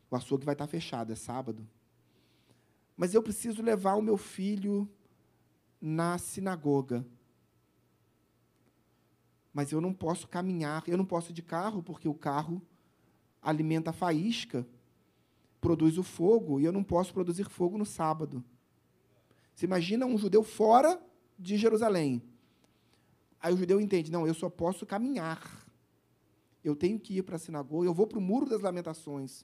O 0.09 0.15
açougue 0.15 0.43
vai 0.43 0.55
estar 0.55 0.65
fechado, 0.65 1.13
é 1.13 1.15
sábado. 1.15 1.67
Mas 2.97 3.13
eu 3.13 3.21
preciso 3.21 3.61
levar 3.61 3.93
o 3.93 4.01
meu 4.01 4.17
filho 4.17 4.89
na 5.79 6.17
sinagoga. 6.17 7.05
Mas 9.53 9.71
eu 9.71 9.79
não 9.79 9.93
posso 9.93 10.27
caminhar, 10.27 10.83
eu 10.88 10.97
não 10.97 11.05
posso 11.05 11.31
ir 11.31 11.33
de 11.33 11.43
carro, 11.43 11.83
porque 11.83 12.07
o 12.07 12.13
carro 12.13 12.61
alimenta 13.41 13.91
a 13.91 13.93
faísca 13.93 14.67
produz 15.65 15.97
o 15.97 16.04
fogo 16.04 16.60
e 16.60 16.65
eu 16.65 16.71
não 16.71 16.84
posso 16.84 17.12
produzir 17.12 17.49
fogo 17.49 17.75
no 17.75 17.88
sábado. 17.88 18.43
Você 19.56 19.65
imagina 19.65 20.06
um 20.06 20.15
judeu 20.15 20.43
fora 20.43 21.01
de 21.39 21.58
Jerusalém. 21.58 22.21
Aí 23.41 23.51
o 23.51 23.58
judeu 23.58 23.82
entende: 23.82 24.12
não, 24.12 24.28
eu 24.28 24.36
só 24.36 24.47
posso 24.47 24.86
caminhar. 24.86 25.65
Eu 26.63 26.75
tenho 26.75 26.99
que 26.99 27.17
ir 27.17 27.23
para 27.23 27.38
a 27.38 27.39
sinagoga, 27.39 27.88
eu 27.88 27.95
vou 27.95 28.06
para 28.06 28.19
o 28.19 28.21
Muro 28.21 28.47
das 28.47 28.62
Lamentações. 28.62 29.43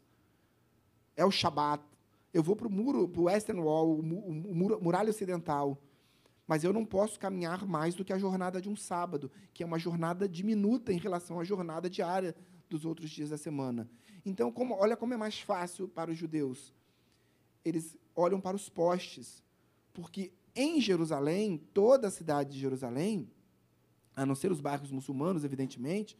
É 1.16 1.26
o 1.26 1.32
Shabat. 1.32 1.84
Eu 2.32 2.44
vou 2.44 2.56
para 2.56 2.68
o 2.68 2.72
muro, 2.72 3.10
para 3.10 3.22
o 3.22 3.26
Western 3.26 3.60
Wall, 3.60 4.00
o, 4.00 4.04
muralha 4.82 5.10
ocidental. 5.10 5.78
Mas 6.48 6.64
eu 6.64 6.72
não 6.72 6.86
posso 6.86 7.20
caminhar 7.20 7.66
mais 7.68 7.94
do 7.94 8.06
que 8.06 8.14
a 8.14 8.18
jornada 8.18 8.62
de 8.62 8.70
um 8.70 8.76
sábado, 8.76 9.30
que 9.54 9.64
é 9.64 9.66
uma 9.66 9.78
jornada 9.78 10.30
diminuta 10.30 10.94
em 10.94 10.98
relação 10.98 11.42
à 11.42 11.44
jornada 11.44 11.90
diária 11.90 12.34
dos 12.72 12.86
outros 12.86 13.10
dias 13.10 13.30
da 13.30 13.38
semana. 13.38 13.88
Então, 14.26 14.52
como, 14.52 14.76
olha 14.76 14.96
como 14.96 15.14
é 15.14 15.18
mais 15.18 15.40
fácil 15.40 15.88
para 15.88 16.10
os 16.10 16.18
judeus. 16.18 16.74
Eles 17.66 17.98
olham 18.16 18.40
para 18.40 18.56
os 18.56 18.70
postes, 18.70 19.44
porque 19.94 20.32
em 20.56 20.80
Jerusalém, 20.80 21.62
toda 21.74 22.08
a 22.08 22.12
cidade 22.12 22.54
de 22.54 22.60
Jerusalém, 22.60 23.30
a 24.16 24.26
não 24.26 24.36
ser 24.36 24.52
os 24.52 24.62
bairros 24.62 24.90
muçulmanos, 24.90 25.44
evidentemente, 25.44 26.18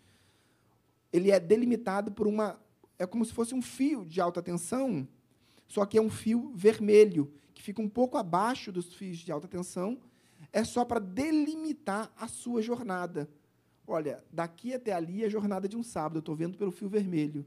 ele 1.12 1.32
é 1.32 1.40
delimitado 1.40 2.12
por 2.12 2.28
uma. 2.28 2.60
É 3.00 3.06
como 3.06 3.26
se 3.26 3.34
fosse 3.34 3.56
um 3.56 3.62
fio 3.62 4.06
de 4.06 4.22
alta 4.22 4.42
tensão, 4.42 5.08
só 5.68 5.86
que 5.86 5.98
é 5.98 6.02
um 6.02 6.10
fio 6.10 6.52
vermelho, 6.54 7.32
que 7.54 7.64
fica 7.64 7.82
um 7.82 7.90
pouco 7.90 8.18
abaixo 8.18 8.72
dos 8.72 8.94
fios 8.94 9.18
de 9.18 9.32
alta 9.32 9.48
tensão, 9.48 9.98
é 10.52 10.64
só 10.64 10.84
para 10.84 11.00
delimitar 11.00 12.12
a 12.16 12.28
sua 12.28 12.62
jornada. 12.62 13.30
Olha, 13.88 14.24
daqui 14.32 14.74
até 14.74 14.94
ali 14.94 15.24
é 15.24 15.30
jornada 15.30 15.68
de 15.68 15.76
um 15.76 15.84
sábado, 15.84 16.18
eu 16.18 16.20
estou 16.20 16.36
vendo 16.36 16.58
pelo 16.58 16.72
fio 16.72 16.88
vermelho. 16.88 17.46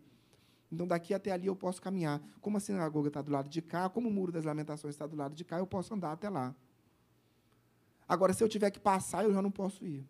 Então, 0.70 0.86
daqui 0.86 1.14
até 1.14 1.30
ali 1.30 1.46
eu 1.46 1.54
posso 1.54 1.80
caminhar. 1.80 2.20
Como 2.40 2.56
a 2.56 2.60
sinagoga 2.60 3.08
está 3.08 3.22
do 3.22 3.30
lado 3.30 3.48
de 3.48 3.62
cá, 3.62 3.88
como 3.88 4.08
o 4.08 4.12
muro 4.12 4.32
das 4.32 4.44
lamentações 4.44 4.94
está 4.94 5.06
do 5.06 5.16
lado 5.16 5.34
de 5.34 5.44
cá, 5.44 5.58
eu 5.58 5.66
posso 5.66 5.94
andar 5.94 6.12
até 6.12 6.28
lá. 6.28 6.54
Agora, 8.08 8.32
se 8.32 8.42
eu 8.42 8.48
tiver 8.48 8.70
que 8.70 8.80
passar, 8.80 9.24
eu 9.24 9.32
já 9.32 9.40
não 9.40 9.50
posso 9.50 9.84
ir. 9.84 10.06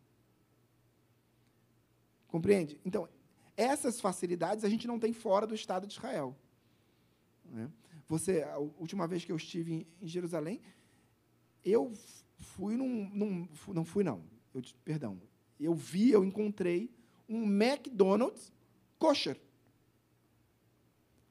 Compreende? 2.26 2.80
Então, 2.84 3.08
essas 3.56 4.00
facilidades 4.00 4.64
a 4.64 4.68
gente 4.68 4.86
não 4.86 4.98
tem 4.98 5.12
fora 5.12 5.46
do 5.46 5.54
Estado 5.54 5.86
de 5.86 5.92
Israel. 5.92 6.36
Né? 7.44 7.70
Você, 8.08 8.42
a 8.42 8.58
última 8.58 9.06
vez 9.06 9.24
que 9.24 9.30
eu 9.30 9.36
estive 9.36 9.86
em 10.00 10.08
Jerusalém, 10.08 10.60
eu 11.64 11.92
fui 12.38 12.76
num, 12.76 13.08
num 13.10 13.48
não 13.68 13.84
fui 13.84 14.02
não, 14.02 14.24
eu, 14.52 14.62
perdão, 14.84 15.20
eu 15.58 15.74
vi, 15.74 16.10
eu 16.10 16.24
encontrei 16.24 16.90
um 17.28 17.44
McDonald's 17.44 18.52
kosher. 18.98 19.38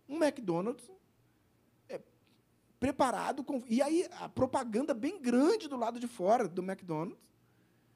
Um 0.07 0.23
McDonald's 0.23 0.89
é, 1.89 2.01
preparado 2.79 3.43
com. 3.43 3.63
E 3.67 3.81
aí, 3.81 4.07
a 4.19 4.29
propaganda 4.29 4.93
bem 4.93 5.21
grande 5.21 5.67
do 5.67 5.77
lado 5.77 5.99
de 5.99 6.07
fora 6.07 6.47
do 6.47 6.61
McDonald's, 6.61 7.19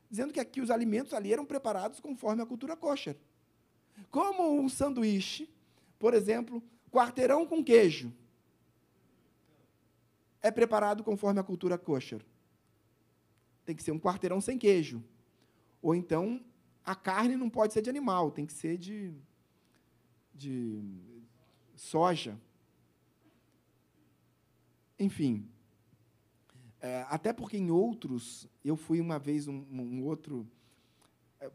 dizendo 0.09 0.33
que 0.33 0.39
aqui 0.39 0.61
os 0.61 0.71
alimentos 0.71 1.13
ali 1.13 1.33
eram 1.33 1.45
preparados 1.45 1.99
conforme 1.99 2.41
a 2.41 2.45
cultura 2.45 2.75
kosher. 2.75 3.17
Como 4.09 4.59
um 4.59 4.69
sanduíche, 4.69 5.49
por 5.99 6.13
exemplo, 6.13 6.61
quarteirão 6.91 7.45
com 7.45 7.63
queijo, 7.63 8.13
é 10.41 10.51
preparado 10.51 11.03
conforme 11.03 11.39
a 11.39 11.43
cultura 11.43 11.77
kosher. 11.77 12.23
Tem 13.65 13.75
que 13.75 13.83
ser 13.83 13.91
um 13.91 13.99
quarteirão 13.99 14.39
sem 14.39 14.57
queijo. 14.57 15.03
Ou 15.87 15.95
então, 15.95 16.43
a 16.83 16.93
carne 16.93 17.37
não 17.37 17.49
pode 17.49 17.71
ser 17.71 17.81
de 17.81 17.89
animal, 17.89 18.29
tem 18.29 18.45
que 18.45 18.51
ser 18.51 18.77
de, 18.77 19.13
de 20.35 20.83
soja. 21.77 22.37
Enfim. 24.99 25.47
É, 26.81 27.05
até 27.07 27.31
porque 27.31 27.55
em 27.55 27.71
outros, 27.71 28.49
eu 28.65 28.75
fui 28.75 28.99
uma 28.99 29.17
vez 29.17 29.47
um, 29.47 29.65
um 29.71 30.03
outro. 30.03 30.45
É, 31.39 31.49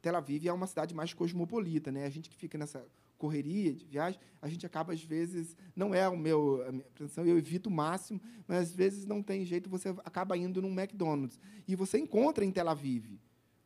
Tel 0.00 0.16
Aviv 0.16 0.46
é 0.46 0.52
uma 0.54 0.66
cidade 0.66 0.94
mais 0.94 1.12
cosmopolita, 1.12 1.92
né? 1.92 2.06
A 2.06 2.10
gente 2.10 2.30
que 2.30 2.36
fica 2.36 2.56
nessa 2.56 2.82
correria 3.18 3.74
de 3.74 3.84
viagem, 3.84 4.18
a 4.40 4.48
gente 4.48 4.64
acaba 4.64 4.94
às 4.94 5.02
vezes 5.02 5.54
não 5.76 5.94
é 5.94 6.08
o 6.08 6.16
meu 6.16 6.66
a 6.66 6.72
minha 6.72 6.84
pretensão, 6.94 7.26
eu 7.26 7.36
evito 7.36 7.68
o 7.68 7.72
máximo, 7.72 8.22
mas 8.48 8.70
às 8.70 8.74
vezes 8.74 9.04
não 9.04 9.22
tem 9.22 9.44
jeito, 9.44 9.68
você 9.68 9.90
acaba 10.02 10.34
indo 10.34 10.62
num 10.62 10.72
McDonald's 10.72 11.38
e 11.68 11.76
você 11.76 11.98
encontra 11.98 12.42
em 12.42 12.50
Tel 12.50 12.68
Aviv, 12.70 13.18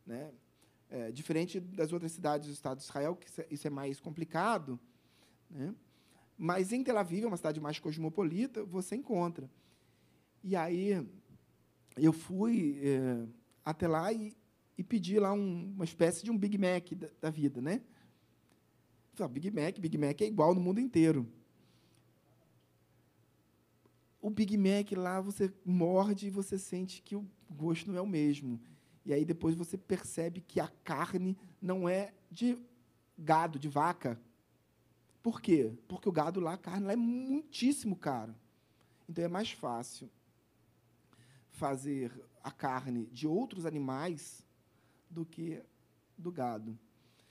né? 0.08 0.32
É, 0.90 1.12
diferente 1.12 1.60
das 1.60 1.92
outras 1.92 2.12
cidades 2.12 2.48
do 2.48 2.52
Estado 2.54 2.78
de 2.78 2.84
Israel, 2.84 3.14
que 3.14 3.28
isso 3.50 3.66
é 3.66 3.70
mais 3.70 4.00
complicado, 4.00 4.80
né? 5.50 5.74
Mas 6.36 6.72
em 6.72 6.82
Tel 6.82 6.96
Aviv, 6.96 7.24
é 7.24 7.26
uma 7.26 7.36
cidade 7.36 7.60
mais 7.60 7.78
cosmopolita, 7.78 8.64
você 8.64 8.96
encontra. 8.96 9.50
E 10.42 10.56
aí 10.56 11.06
eu 11.96 12.12
fui 12.12 12.80
é, 12.82 13.26
até 13.64 13.86
lá 13.86 14.12
e, 14.12 14.34
e 14.78 14.84
pedi 14.84 15.18
lá 15.18 15.32
um, 15.32 15.72
uma 15.74 15.84
espécie 15.84 16.24
de 16.24 16.30
um 16.30 16.38
Big 16.38 16.56
Mac 16.56 16.92
da, 16.94 17.08
da 17.20 17.30
vida, 17.30 17.60
né? 17.60 17.82
Falei, 19.14 19.32
Big 19.34 19.50
Mac, 19.50 19.78
Big 19.78 19.98
Mac 19.98 20.20
é 20.22 20.26
igual 20.26 20.54
no 20.54 20.60
mundo 20.60 20.80
inteiro. 20.80 21.28
O 24.20 24.30
Big 24.30 24.56
Mac 24.56 24.92
lá 24.92 25.20
você 25.20 25.52
morde 25.64 26.28
e 26.28 26.30
você 26.30 26.56
sente 26.56 27.02
que 27.02 27.16
o 27.16 27.26
gosto 27.50 27.90
não 27.90 27.98
é 27.98 28.00
o 28.00 28.06
mesmo. 28.06 28.60
E 29.08 29.12
aí 29.14 29.24
depois 29.24 29.54
você 29.54 29.78
percebe 29.78 30.42
que 30.42 30.60
a 30.60 30.68
carne 30.84 31.34
não 31.62 31.88
é 31.88 32.12
de 32.30 32.58
gado, 33.16 33.58
de 33.58 33.66
vaca, 33.66 34.20
por 35.22 35.40
quê? 35.40 35.72
Porque 35.88 36.06
o 36.06 36.12
gado 36.12 36.40
lá, 36.40 36.52
a 36.52 36.58
carne 36.58 36.86
lá 36.86 36.92
é 36.92 36.96
muitíssimo 36.96 37.96
caro. 37.96 38.34
Então 39.08 39.24
é 39.24 39.28
mais 39.28 39.50
fácil 39.50 40.10
fazer 41.52 42.12
a 42.44 42.50
carne 42.50 43.06
de 43.06 43.26
outros 43.26 43.64
animais 43.64 44.44
do 45.08 45.24
que 45.24 45.62
do 46.18 46.30
gado. 46.30 46.78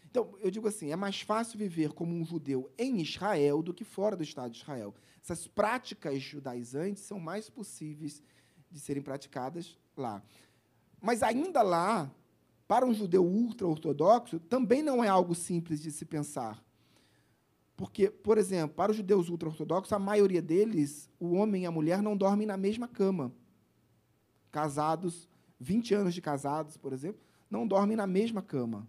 Então, 0.10 0.36
eu 0.40 0.50
digo 0.50 0.68
assim, 0.68 0.92
é 0.92 0.96
mais 0.96 1.22
fácil 1.22 1.60
viver 1.60 1.94
como 1.94 2.16
um 2.16 2.26
judeu 2.26 2.72
em 2.76 3.02
Israel 3.02 3.62
do 3.62 3.72
que 3.72 3.84
fora 3.84 4.16
do 4.16 4.24
Estado 4.24 4.52
de 4.52 4.58
Israel. 4.58 4.96
Essas 5.22 5.48
práticas 5.48 6.20
judaizantes 6.24 7.04
são 7.04 7.20
mais 7.20 7.52
possíveis 7.52 8.24
de 8.72 8.80
serem 8.80 9.04
praticadas 9.04 9.78
lá. 9.96 10.24
Mas 11.02 11.24
ainda 11.24 11.62
lá, 11.62 12.12
para 12.68 12.86
um 12.86 12.94
judeu 12.94 13.26
ultra-ortodoxo, 13.26 14.40
também 14.40 14.82
não 14.82 15.04
é 15.04 15.08
algo 15.08 15.34
simples 15.34 15.82
de 15.82 15.92
se 15.92 16.06
pensar. 16.06 16.64
Porque, 17.76 18.10
por 18.10 18.38
exemplo, 18.40 18.76
para 18.76 18.92
os 18.92 18.98
judeus 18.98 19.30
ultra-ortodoxos, 19.30 19.94
a 19.94 20.00
maioria 20.00 20.42
deles, 20.42 21.10
o 21.20 21.36
homem 21.36 21.64
e 21.64 21.66
a 21.68 21.72
mulher 21.72 22.02
não 22.02 22.18
dormem 22.18 22.48
na 22.48 22.58
mesma 22.58 22.88
cama. 22.88 23.32
Casados, 24.52 25.30
20 25.60 25.94
anos 25.94 26.14
de 26.14 26.22
casados, 26.22 26.76
por 26.76 26.92
exemplo, 26.92 27.22
não 27.50 27.68
dormem 27.68 27.96
na 27.96 28.08
mesma 28.08 28.42
cama. 28.42 28.88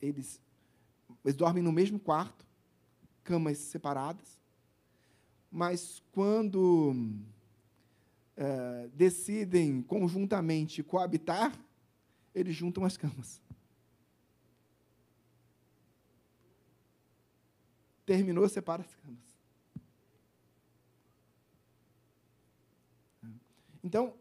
Eles, 0.00 0.40
eles 1.22 1.36
dormem 1.36 1.62
no 1.62 1.70
mesmo 1.70 2.00
quarto, 2.00 2.46
camas 3.22 3.58
separadas. 3.58 4.40
Mas 5.50 6.02
quando 6.12 6.94
é, 8.40 8.88
decidem 8.94 9.82
conjuntamente 9.82 10.82
coabitar, 10.82 11.52
eles 12.34 12.56
juntam 12.56 12.84
as 12.84 12.96
camas. 12.96 13.40
terminou, 18.10 18.48
separa 18.48 18.82
as 18.82 18.92
camas. 18.96 19.30
Então, 23.84 24.16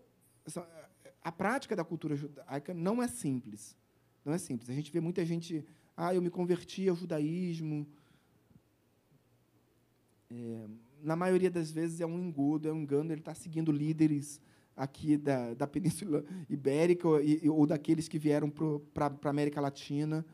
a 1.24 1.32
prática 1.32 1.76
da 1.76 1.84
cultura 1.84 2.16
judaica 2.16 2.72
não 2.72 3.02
é 3.02 3.08
simples. 3.08 3.76
Não 4.24 4.32
é 4.32 4.38
simples. 4.38 4.70
A 4.70 4.74
gente 4.74 4.92
vê 4.92 5.00
muita 5.00 5.26
gente, 5.26 5.66
ah, 5.98 6.14
eu 6.14 6.22
me 6.22 6.30
converti 6.30 6.88
ao 6.88 6.96
judaísmo. 6.96 7.88
É, 10.30 10.68
na 11.02 11.16
maioria 11.16 11.50
das 11.50 11.72
vezes 11.72 12.02
é 12.02 12.06
um 12.06 12.20
engodo, 12.20 12.68
é 12.68 12.74
um 12.74 12.82
engano, 12.82 13.12
ele 13.12 13.22
está 13.22 13.34
seguindo 13.34 13.72
líderes 13.72 14.42
aqui 14.76 15.18
da, 15.18 15.54
da 15.54 15.68
Península 15.68 16.24
Ibérica 16.50 17.08
ou, 17.08 17.20
ou 17.52 17.68
daqueles 17.68 18.08
que 18.08 18.18
vieram 18.18 18.50
para 18.50 19.14
a 19.24 19.30
América 19.30 19.60
Latina 19.60 20.26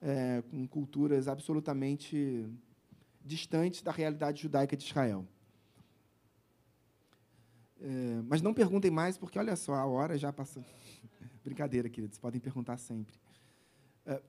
é, 0.00 0.42
com 0.50 0.66
culturas 0.68 1.28
absolutamente 1.28 2.46
distantes 3.24 3.80
da 3.80 3.90
realidade 3.90 4.42
judaica 4.42 4.76
de 4.76 4.84
Israel. 4.84 5.26
É, 7.80 8.22
mas 8.26 8.42
não 8.42 8.52
perguntem 8.52 8.90
mais, 8.90 9.16
porque 9.16 9.38
olha 9.38 9.56
só, 9.56 9.74
a 9.74 9.86
hora 9.86 10.18
já 10.18 10.32
passou. 10.32 10.64
Brincadeira, 11.42 11.88
queridos, 11.88 12.18
podem 12.18 12.40
perguntar 12.40 12.76
sempre. 12.76 13.14
É, 14.04 14.20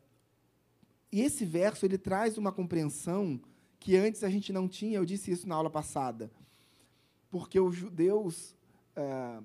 e 1.11 1.21
esse 1.21 1.45
verso 1.45 1.85
ele 1.85 1.97
traz 1.97 2.37
uma 2.37 2.51
compreensão 2.51 3.39
que 3.85 3.95
antes 3.95 4.23
a 4.23 4.29
gente 4.31 4.51
não 4.51 4.67
tinha, 4.67 4.97
eu 4.97 5.05
disse 5.05 5.29
isso 5.29 5.47
na 5.47 5.53
aula 5.53 5.69
passada, 5.69 6.31
porque 7.29 7.59
os 7.59 7.75
judeus, 7.75 8.55
é, 8.95 9.39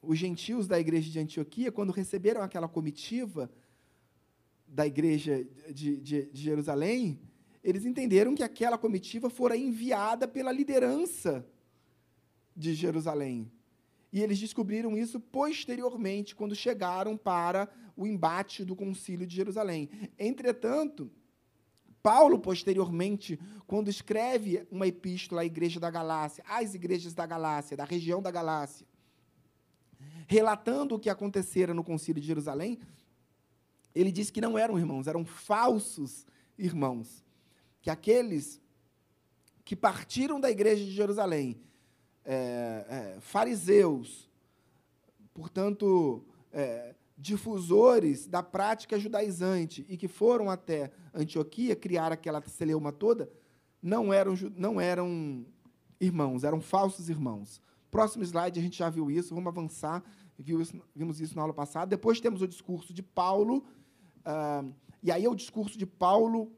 os 0.00 0.16
gentios 0.16 0.68
da 0.68 0.78
igreja 0.78 1.10
de 1.10 1.18
Antioquia, 1.18 1.72
quando 1.72 1.90
receberam 1.90 2.40
aquela 2.40 2.68
comitiva 2.68 3.50
da 4.64 4.86
igreja 4.86 5.44
de, 5.74 5.96
de, 5.96 6.26
de 6.26 6.40
Jerusalém, 6.40 7.18
eles 7.64 7.84
entenderam 7.84 8.32
que 8.32 8.44
aquela 8.44 8.78
comitiva 8.78 9.28
fora 9.28 9.56
enviada 9.56 10.28
pela 10.28 10.52
liderança 10.52 11.44
de 12.54 12.74
Jerusalém. 12.74 13.50
E 14.12 14.20
eles 14.20 14.38
descobriram 14.38 14.96
isso 14.96 15.18
posteriormente, 15.18 16.36
quando 16.36 16.54
chegaram 16.54 17.16
para 17.16 17.68
o 17.96 18.06
embate 18.06 18.64
do 18.64 18.76
concílio 18.76 19.26
de 19.26 19.34
Jerusalém. 19.34 19.90
Entretanto, 20.16 21.10
Paulo, 22.02 22.38
posteriormente, 22.38 23.38
quando 23.66 23.88
escreve 23.88 24.66
uma 24.70 24.86
epístola 24.86 25.42
à 25.42 25.44
igreja 25.44 25.78
da 25.78 25.90
Galácia, 25.90 26.42
às 26.48 26.74
igrejas 26.74 27.14
da 27.14 27.26
Galácia, 27.26 27.76
da 27.76 27.84
região 27.84 28.22
da 28.22 28.30
Galácia, 28.30 28.86
relatando 30.26 30.94
o 30.94 30.98
que 30.98 31.10
acontecera 31.10 31.74
no 31.74 31.84
concílio 31.84 32.20
de 32.20 32.26
Jerusalém, 32.26 32.78
ele 33.94 34.10
diz 34.10 34.30
que 34.30 34.40
não 34.40 34.56
eram 34.56 34.78
irmãos, 34.78 35.06
eram 35.06 35.24
falsos 35.24 36.26
irmãos. 36.56 37.24
Que 37.82 37.90
aqueles 37.90 38.60
que 39.64 39.76
partiram 39.76 40.40
da 40.40 40.50
igreja 40.50 40.84
de 40.84 40.90
Jerusalém, 40.90 41.60
é, 42.24 43.14
é, 43.16 43.20
fariseus, 43.20 44.28
portanto, 45.32 46.24
é, 46.52 46.94
difusores 47.20 48.26
da 48.26 48.42
prática 48.42 48.98
judaizante 48.98 49.84
e 49.88 49.96
que 49.96 50.08
foram 50.08 50.48
até 50.48 50.90
Antioquia 51.12 51.76
criar 51.76 52.10
aquela 52.10 52.42
celeuma 52.48 52.90
toda, 52.90 53.30
não 53.82 54.12
eram, 54.12 54.34
não 54.56 54.80
eram 54.80 55.44
irmãos, 56.00 56.44
eram 56.44 56.60
falsos 56.60 57.10
irmãos. 57.10 57.60
Próximo 57.90 58.24
slide, 58.24 58.58
a 58.58 58.62
gente 58.62 58.78
já 58.78 58.88
viu 58.88 59.10
isso, 59.10 59.34
vamos 59.34 59.48
avançar, 59.48 60.02
vimos 60.94 61.20
isso 61.20 61.36
na 61.36 61.42
aula 61.42 61.52
passada. 61.52 61.90
Depois 61.90 62.20
temos 62.20 62.40
o 62.40 62.48
discurso 62.48 62.94
de 62.94 63.02
Paulo, 63.02 63.64
uh, 64.20 64.72
e 65.02 65.12
aí 65.12 65.24
é 65.24 65.28
o 65.28 65.34
discurso 65.34 65.76
de 65.76 65.84
Paulo 65.84 66.50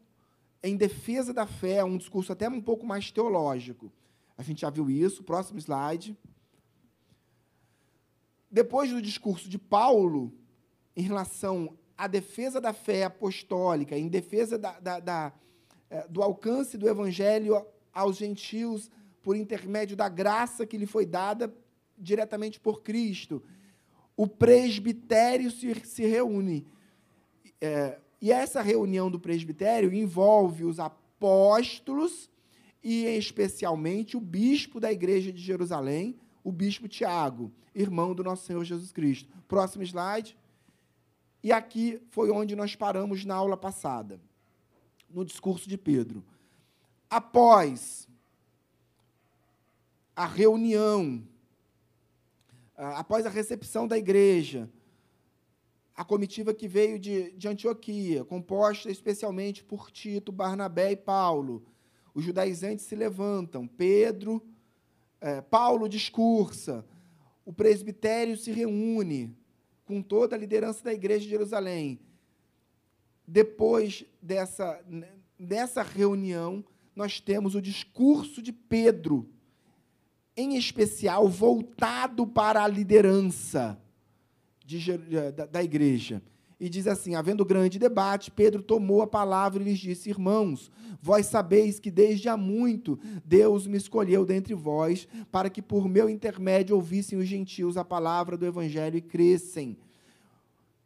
em 0.62 0.76
defesa 0.76 1.34
da 1.34 1.44
fé, 1.44 1.82
um 1.82 1.98
discurso 1.98 2.32
até 2.32 2.48
um 2.48 2.60
pouco 2.60 2.86
mais 2.86 3.10
teológico. 3.10 3.90
A 4.38 4.42
gente 4.42 4.60
já 4.60 4.70
viu 4.70 4.88
isso, 4.88 5.24
próximo 5.24 5.58
slide. 5.58 6.16
Depois 8.48 8.90
do 8.90 9.02
discurso 9.02 9.48
de 9.48 9.58
Paulo, 9.58 10.32
em 10.96 11.02
relação 11.02 11.76
à 11.96 12.06
defesa 12.06 12.60
da 12.60 12.72
fé 12.72 13.04
apostólica, 13.04 13.96
em 13.96 14.08
defesa 14.08 14.58
da, 14.58 14.78
da, 14.80 15.00
da, 15.00 15.32
é, 15.90 16.06
do 16.08 16.22
alcance 16.22 16.76
do 16.76 16.88
evangelho 16.88 17.64
aos 17.92 18.16
gentios 18.16 18.90
por 19.22 19.36
intermédio 19.36 19.96
da 19.96 20.08
graça 20.08 20.66
que 20.66 20.76
lhe 20.76 20.86
foi 20.86 21.06
dada 21.06 21.54
diretamente 21.96 22.58
por 22.58 22.82
Cristo, 22.82 23.42
o 24.16 24.26
presbitério 24.26 25.50
se, 25.50 25.74
se 25.84 26.04
reúne. 26.04 26.66
É, 27.60 27.98
e 28.20 28.32
essa 28.32 28.60
reunião 28.60 29.10
do 29.10 29.20
presbitério 29.20 29.92
envolve 29.92 30.64
os 30.64 30.78
apóstolos 30.78 32.30
e, 32.82 33.04
especialmente, 33.04 34.16
o 34.16 34.20
bispo 34.20 34.80
da 34.80 34.92
igreja 34.92 35.32
de 35.32 35.40
Jerusalém, 35.40 36.16
o 36.42 36.50
bispo 36.50 36.88
Tiago, 36.88 37.52
irmão 37.74 38.14
do 38.14 38.24
nosso 38.24 38.44
Senhor 38.44 38.64
Jesus 38.64 38.90
Cristo. 38.92 39.32
Próximo 39.46 39.84
slide. 39.84 40.36
E 41.42 41.50
aqui 41.50 42.00
foi 42.10 42.30
onde 42.30 42.54
nós 42.54 42.76
paramos 42.76 43.24
na 43.24 43.34
aula 43.34 43.56
passada, 43.56 44.20
no 45.10 45.24
discurso 45.24 45.68
de 45.68 45.76
Pedro. 45.76 46.24
Após 47.10 48.08
a 50.14 50.26
reunião, 50.26 51.26
após 52.76 53.26
a 53.26 53.30
recepção 53.30 53.88
da 53.88 53.98
igreja, 53.98 54.70
a 55.94 56.04
comitiva 56.04 56.54
que 56.54 56.68
veio 56.68 56.98
de, 56.98 57.32
de 57.32 57.48
Antioquia, 57.48 58.24
composta 58.24 58.90
especialmente 58.90 59.64
por 59.64 59.90
Tito, 59.90 60.30
Barnabé 60.30 60.92
e 60.92 60.96
Paulo, 60.96 61.64
os 62.14 62.24
judaizantes 62.24 62.84
se 62.84 62.94
levantam, 62.94 63.66
Pedro, 63.66 64.42
é, 65.20 65.40
Paulo 65.40 65.88
discursa, 65.88 66.84
o 67.44 67.52
presbitério 67.52 68.36
se 68.36 68.52
reúne, 68.52 69.36
com 69.92 70.00
toda 70.00 70.34
a 70.34 70.38
liderança 70.38 70.82
da 70.82 70.94
igreja 70.94 71.24
de 71.24 71.28
Jerusalém. 71.28 72.00
Depois 73.28 74.06
dessa, 74.22 74.82
dessa 75.38 75.82
reunião, 75.82 76.64
nós 76.96 77.20
temos 77.20 77.54
o 77.54 77.60
discurso 77.60 78.40
de 78.40 78.52
Pedro, 78.52 79.28
em 80.34 80.56
especial 80.56 81.28
voltado 81.28 82.26
para 82.26 82.64
a 82.64 82.68
liderança 82.68 83.78
de, 84.64 84.96
da, 85.32 85.44
da 85.44 85.62
igreja. 85.62 86.22
E 86.62 86.68
diz 86.68 86.86
assim: 86.86 87.16
havendo 87.16 87.44
grande 87.44 87.76
debate, 87.76 88.30
Pedro 88.30 88.62
tomou 88.62 89.02
a 89.02 89.06
palavra 89.08 89.60
e 89.60 89.64
lhes 89.64 89.80
disse: 89.80 90.10
Irmãos, 90.10 90.70
vós 91.02 91.26
sabeis 91.26 91.80
que 91.80 91.90
desde 91.90 92.28
há 92.28 92.36
muito 92.36 93.00
Deus 93.24 93.66
me 93.66 93.76
escolheu 93.76 94.24
dentre 94.24 94.54
vós, 94.54 95.08
para 95.32 95.50
que 95.50 95.60
por 95.60 95.88
meu 95.88 96.08
intermédio 96.08 96.76
ouvissem 96.76 97.18
os 97.18 97.26
gentios 97.26 97.76
a 97.76 97.84
palavra 97.84 98.36
do 98.36 98.46
evangelho 98.46 98.96
e 98.96 99.00
crescem. 99.00 99.76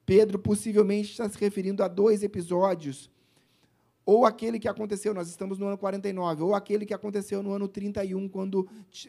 Pedro 0.07 0.39
possivelmente 0.39 1.11
está 1.11 1.29
se 1.29 1.39
referindo 1.39 1.83
a 1.83 1.89
dois 1.89 2.23
episódios 2.23 3.11
ou 4.07 4.25
aquele 4.25 4.61
que 4.61 4.69
aconteceu, 4.69 5.13
nós 5.13 5.29
estamos 5.29 5.59
no 5.59 5.67
ano 5.67 5.77
49, 5.77 6.45
ou 6.45 6.55
aquele 6.55 6.87
que 6.87 6.95
aconteceu 6.95 7.43
no 7.43 7.51
ano 7.51 7.67
31, 7.67 8.29
quando 8.29 8.69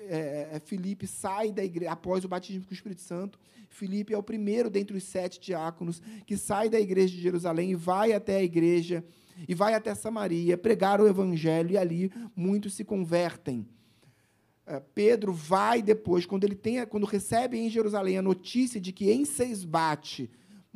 é, 0.09 0.59
é, 0.59 1.05
sai 1.05 1.51
da 1.51 1.63
igreja, 1.63 1.91
após 1.91 2.25
o 2.25 2.27
batismo 2.27 2.65
com 2.65 2.71
o 2.71 2.73
Espírito 2.73 3.01
Santo. 3.01 3.39
Filipe 3.69 4.11
é 4.11 4.17
o 4.17 4.23
primeiro 4.23 4.71
dentre 4.71 4.97
os 4.97 5.03
sete 5.03 5.39
diáconos 5.39 6.01
que 6.25 6.35
sai 6.35 6.67
da 6.67 6.79
igreja 6.79 7.13
de 7.13 7.21
Jerusalém 7.21 7.71
e 7.71 7.75
vai 7.75 8.11
até 8.11 8.37
a 8.37 8.43
igreja, 8.43 9.05
e 9.47 9.53
vai 9.53 9.75
até 9.75 9.93
Samaria, 9.93 10.57
pregar 10.57 10.99
o 10.99 11.07
evangelho, 11.07 11.73
e 11.73 11.77
ali 11.77 12.11
muitos 12.35 12.73
se 12.73 12.83
convertem. 12.83 13.67
É, 14.65 14.81
Pedro 14.95 15.31
vai 15.31 15.83
depois, 15.83 16.25
quando 16.25 16.43
ele 16.43 16.55
tem, 16.55 16.83
quando 16.87 17.05
recebe 17.05 17.59
em 17.59 17.69
Jerusalém 17.69 18.17
a 18.17 18.21
notícia 18.23 18.81
de 18.81 18.91
que 18.91 19.11
em 19.11 19.25
Seisbate, 19.25 20.27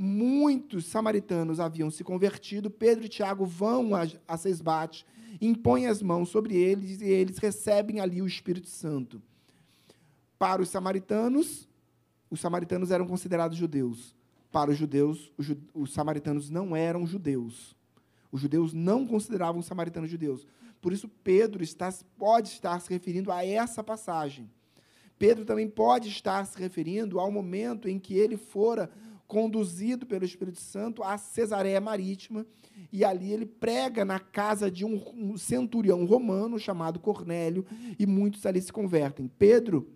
muitos 0.01 0.85
samaritanos 0.85 1.59
haviam 1.59 1.91
se 1.91 2.03
convertido, 2.03 2.69
Pedro 2.69 3.05
e 3.05 3.09
Tiago 3.09 3.45
vão 3.45 3.95
a, 3.95 4.07
a 4.27 4.35
Sesbate, 4.35 5.05
impõem 5.39 5.87
as 5.87 6.01
mãos 6.01 6.29
sobre 6.29 6.55
eles 6.55 7.01
e 7.01 7.05
eles 7.05 7.37
recebem 7.37 7.99
ali 7.99 8.21
o 8.21 8.27
Espírito 8.27 8.67
Santo. 8.67 9.21
Para 10.39 10.61
os 10.61 10.69
samaritanos, 10.69 11.69
os 12.29 12.39
samaritanos 12.39 12.89
eram 12.89 13.05
considerados 13.05 13.57
judeus. 13.57 14.15
Para 14.51 14.71
os 14.71 14.77
judeus, 14.77 15.31
os, 15.37 15.55
os 15.73 15.93
samaritanos 15.93 16.49
não 16.49 16.75
eram 16.75 17.05
judeus. 17.05 17.75
Os 18.31 18.41
judeus 18.41 18.73
não 18.73 19.05
consideravam 19.05 19.59
os 19.59 19.67
samaritanos 19.67 20.09
judeus. 20.09 20.47
Por 20.81 20.91
isso, 20.91 21.07
Pedro 21.23 21.63
está, 21.63 21.93
pode 22.17 22.49
estar 22.49 22.79
se 22.81 22.89
referindo 22.89 23.31
a 23.31 23.45
essa 23.45 23.83
passagem. 23.83 24.49
Pedro 25.19 25.45
também 25.45 25.69
pode 25.69 26.09
estar 26.09 26.43
se 26.45 26.57
referindo 26.57 27.19
ao 27.19 27.31
momento 27.31 27.87
em 27.87 27.99
que 27.99 28.15
ele 28.15 28.35
fora 28.35 28.89
conduzido 29.31 30.05
pelo 30.05 30.25
Espírito 30.25 30.59
Santo 30.59 31.01
a 31.01 31.17
Cesareia 31.17 31.79
Marítima, 31.79 32.45
e 32.91 33.05
ali 33.05 33.31
ele 33.31 33.45
prega 33.45 34.03
na 34.03 34.19
casa 34.19 34.69
de 34.69 34.83
um 34.83 35.37
centurião 35.37 36.03
romano 36.03 36.59
chamado 36.59 36.99
Cornélio, 36.99 37.65
e 37.97 38.05
muitos 38.05 38.45
ali 38.45 38.61
se 38.61 38.73
convertem. 38.73 39.31
Pedro 39.39 39.89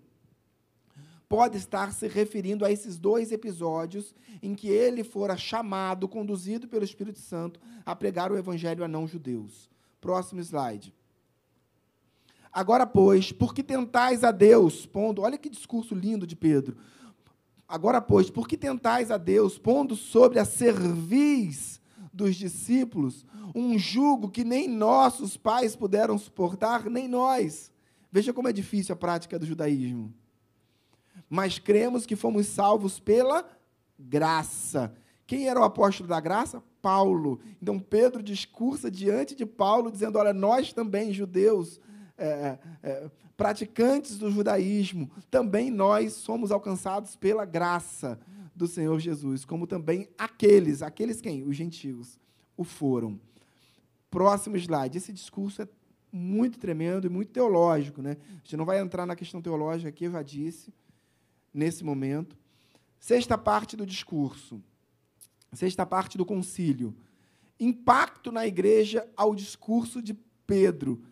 pode 1.28 1.58
estar 1.58 1.92
se 1.92 2.08
referindo 2.08 2.64
a 2.64 2.72
esses 2.72 2.96
dois 2.98 3.30
episódios 3.30 4.14
em 4.42 4.54
que 4.54 4.68
ele 4.68 5.04
fora 5.04 5.36
chamado, 5.36 6.08
conduzido 6.08 6.66
pelo 6.66 6.84
Espírito 6.84 7.18
Santo, 7.18 7.60
a 7.84 7.94
pregar 7.94 8.32
o 8.32 8.38
evangelho 8.38 8.82
a 8.82 8.88
não-judeus. 8.88 9.68
Próximo 10.00 10.40
slide. 10.40 10.94
Agora, 12.50 12.86
pois, 12.86 13.32
por 13.32 13.52
que 13.52 13.62
tentais 13.62 14.24
a 14.24 14.30
Deus, 14.30 14.86
pondo, 14.86 15.20
olha 15.20 15.36
que 15.36 15.50
discurso 15.50 15.94
lindo 15.94 16.26
de 16.26 16.34
Pedro, 16.34 16.78
Agora, 17.68 18.00
pois, 18.00 18.30
por 18.30 18.46
que 18.46 18.56
tentais 18.56 19.10
a 19.10 19.16
Deus, 19.16 19.58
pondo 19.58 19.96
sobre 19.96 20.38
a 20.38 20.44
cerviz 20.44 21.80
dos 22.12 22.36
discípulos 22.36 23.26
um 23.54 23.78
jugo 23.78 24.30
que 24.30 24.44
nem 24.44 24.68
nossos 24.68 25.36
pais 25.36 25.74
puderam 25.74 26.16
suportar, 26.18 26.88
nem 26.88 27.08
nós? 27.08 27.72
Veja 28.12 28.32
como 28.32 28.48
é 28.48 28.52
difícil 28.52 28.92
a 28.92 28.96
prática 28.96 29.38
do 29.38 29.46
judaísmo. 29.46 30.14
Mas 31.28 31.58
cremos 31.58 32.06
que 32.06 32.14
fomos 32.14 32.46
salvos 32.46 33.00
pela 33.00 33.44
graça. 33.98 34.94
Quem 35.26 35.48
era 35.48 35.60
o 35.60 35.64
apóstolo 35.64 36.08
da 36.08 36.20
graça? 36.20 36.62
Paulo. 36.80 37.40
Então 37.60 37.80
Pedro 37.80 38.22
discursa 38.22 38.88
diante 38.88 39.34
de 39.34 39.44
Paulo, 39.44 39.90
dizendo: 39.90 40.18
Olha, 40.18 40.32
nós 40.32 40.72
também, 40.72 41.12
judeus, 41.12 41.80
é, 42.16 42.58
é, 42.82 43.10
praticantes 43.36 44.18
do 44.18 44.30
judaísmo, 44.30 45.10
também 45.30 45.70
nós 45.70 46.14
somos 46.14 46.50
alcançados 46.50 47.16
pela 47.16 47.44
graça 47.44 48.18
do 48.54 48.66
Senhor 48.66 48.98
Jesus, 48.98 49.44
como 49.44 49.66
também 49.66 50.08
aqueles, 50.16 50.80
aqueles 50.82 51.20
quem? 51.20 51.44
Os 51.44 51.54
gentios, 51.54 52.18
o 52.56 52.64
foram. 52.64 53.20
Próximo 54.10 54.56
slide. 54.56 54.96
Esse 54.96 55.12
discurso 55.12 55.60
é 55.60 55.68
muito 56.10 56.58
tremendo 56.58 57.06
e 57.06 57.10
muito 57.10 57.30
teológico. 57.30 58.00
Né? 58.00 58.16
A 58.28 58.36
gente 58.38 58.56
não 58.56 58.64
vai 58.64 58.80
entrar 58.80 59.04
na 59.04 59.14
questão 59.14 59.42
teológica 59.42 59.90
aqui, 59.90 60.04
eu 60.04 60.12
já 60.12 60.22
disse, 60.22 60.72
nesse 61.52 61.84
momento. 61.84 62.36
Sexta 62.98 63.36
parte 63.36 63.76
do 63.76 63.84
discurso. 63.84 64.62
Sexta 65.52 65.84
parte 65.84 66.16
do 66.16 66.24
concílio. 66.24 66.96
Impacto 67.60 68.32
na 68.32 68.46
igreja 68.46 69.06
ao 69.14 69.34
discurso 69.34 70.00
de 70.00 70.14
Pedro. 70.46 71.02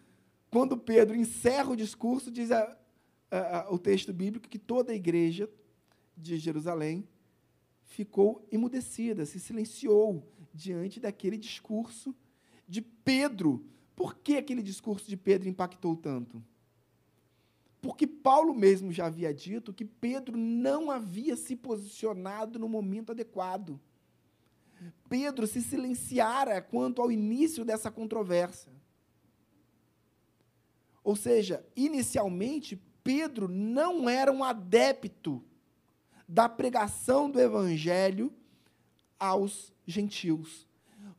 Quando 0.55 0.77
Pedro 0.77 1.17
encerra 1.17 1.73
o 1.73 1.77
discurso, 1.77 2.31
diz 2.31 2.53
a, 2.53 2.79
a, 3.29 3.59
a, 3.63 3.71
o 3.73 3.77
texto 3.77 4.13
bíblico 4.13 4.49
que 4.49 4.57
toda 4.57 4.93
a 4.93 4.95
igreja 4.95 5.51
de 6.17 6.37
Jerusalém 6.37 7.09
ficou 7.83 8.47
emudecida, 8.53 9.27
se 9.27 9.41
silenciou 9.41 10.25
diante 10.55 11.01
daquele 11.01 11.37
discurso 11.37 12.15
de 12.69 12.81
Pedro. 12.81 13.67
Por 13.97 14.15
que 14.15 14.37
aquele 14.37 14.63
discurso 14.63 15.09
de 15.09 15.17
Pedro 15.17 15.49
impactou 15.49 15.97
tanto? 15.97 16.41
Porque 17.83 18.07
Paulo 18.07 18.55
mesmo 18.55 18.93
já 18.93 19.07
havia 19.07 19.35
dito 19.35 19.75
que 19.75 19.85
Pedro 19.85 20.37
não 20.37 20.89
havia 20.89 21.35
se 21.35 21.57
posicionado 21.57 22.61
no 22.61 22.69
momento 22.69 23.11
adequado. 23.11 23.81
Pedro 25.09 25.49
se 25.49 25.61
silenciara 25.61 26.63
quanto 26.63 27.03
ao 27.03 27.11
início 27.11 27.65
dessa 27.65 27.91
controvérsia. 27.91 28.73
Ou 31.05 31.15
seja, 31.15 31.65
inicialmente, 31.77 32.81
Pedro 33.05 33.47
não 33.47 34.09
era 34.09 34.33
um 34.33 34.43
adepto 34.43 35.45
da 36.27 36.49
pregação 36.49 37.31
do 37.31 37.39
evangelho 37.39 38.33
aos 39.21 39.71
gentios. 39.87 40.67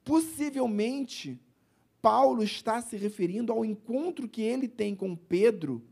Possivelmente, 0.04 1.40
Paulo 2.02 2.44
está 2.44 2.82
se 2.82 2.98
referindo 2.98 3.52
ao 3.52 3.64
encontro 3.64 4.28
que 4.28 4.42
ele 4.42 4.68
tem 4.68 4.96
com 4.96 5.16
Pedro 5.16 5.84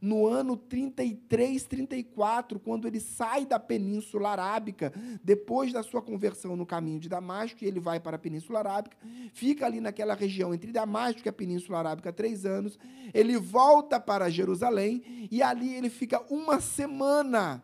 no 0.00 0.26
ano 0.26 0.56
33, 0.56 1.64
34, 1.64 2.58
quando 2.58 2.86
ele 2.86 3.00
sai 3.00 3.44
da 3.46 3.58
Península 3.58 4.30
Arábica, 4.30 4.92
depois 5.22 5.72
da 5.72 5.82
sua 5.82 6.02
conversão 6.02 6.56
no 6.56 6.66
caminho 6.66 7.00
de 7.00 7.08
Damasco, 7.08 7.62
e 7.62 7.66
ele 7.66 7.80
vai 7.80 8.00
para 8.00 8.16
a 8.16 8.18
Península 8.18 8.58
Arábica, 8.60 8.96
fica 9.32 9.66
ali 9.66 9.80
naquela 9.80 10.14
região 10.14 10.54
entre 10.54 10.72
Damasco 10.72 11.22
e 11.24 11.28
a 11.28 11.32
Península 11.32 11.78
Arábica 11.78 12.12
três 12.12 12.44
anos, 12.44 12.78
ele 13.12 13.36
volta 13.36 13.98
para 14.00 14.30
Jerusalém, 14.30 15.28
e 15.30 15.42
ali 15.42 15.74
ele 15.74 15.90
fica 15.90 16.22
uma 16.30 16.60
semana 16.60 17.62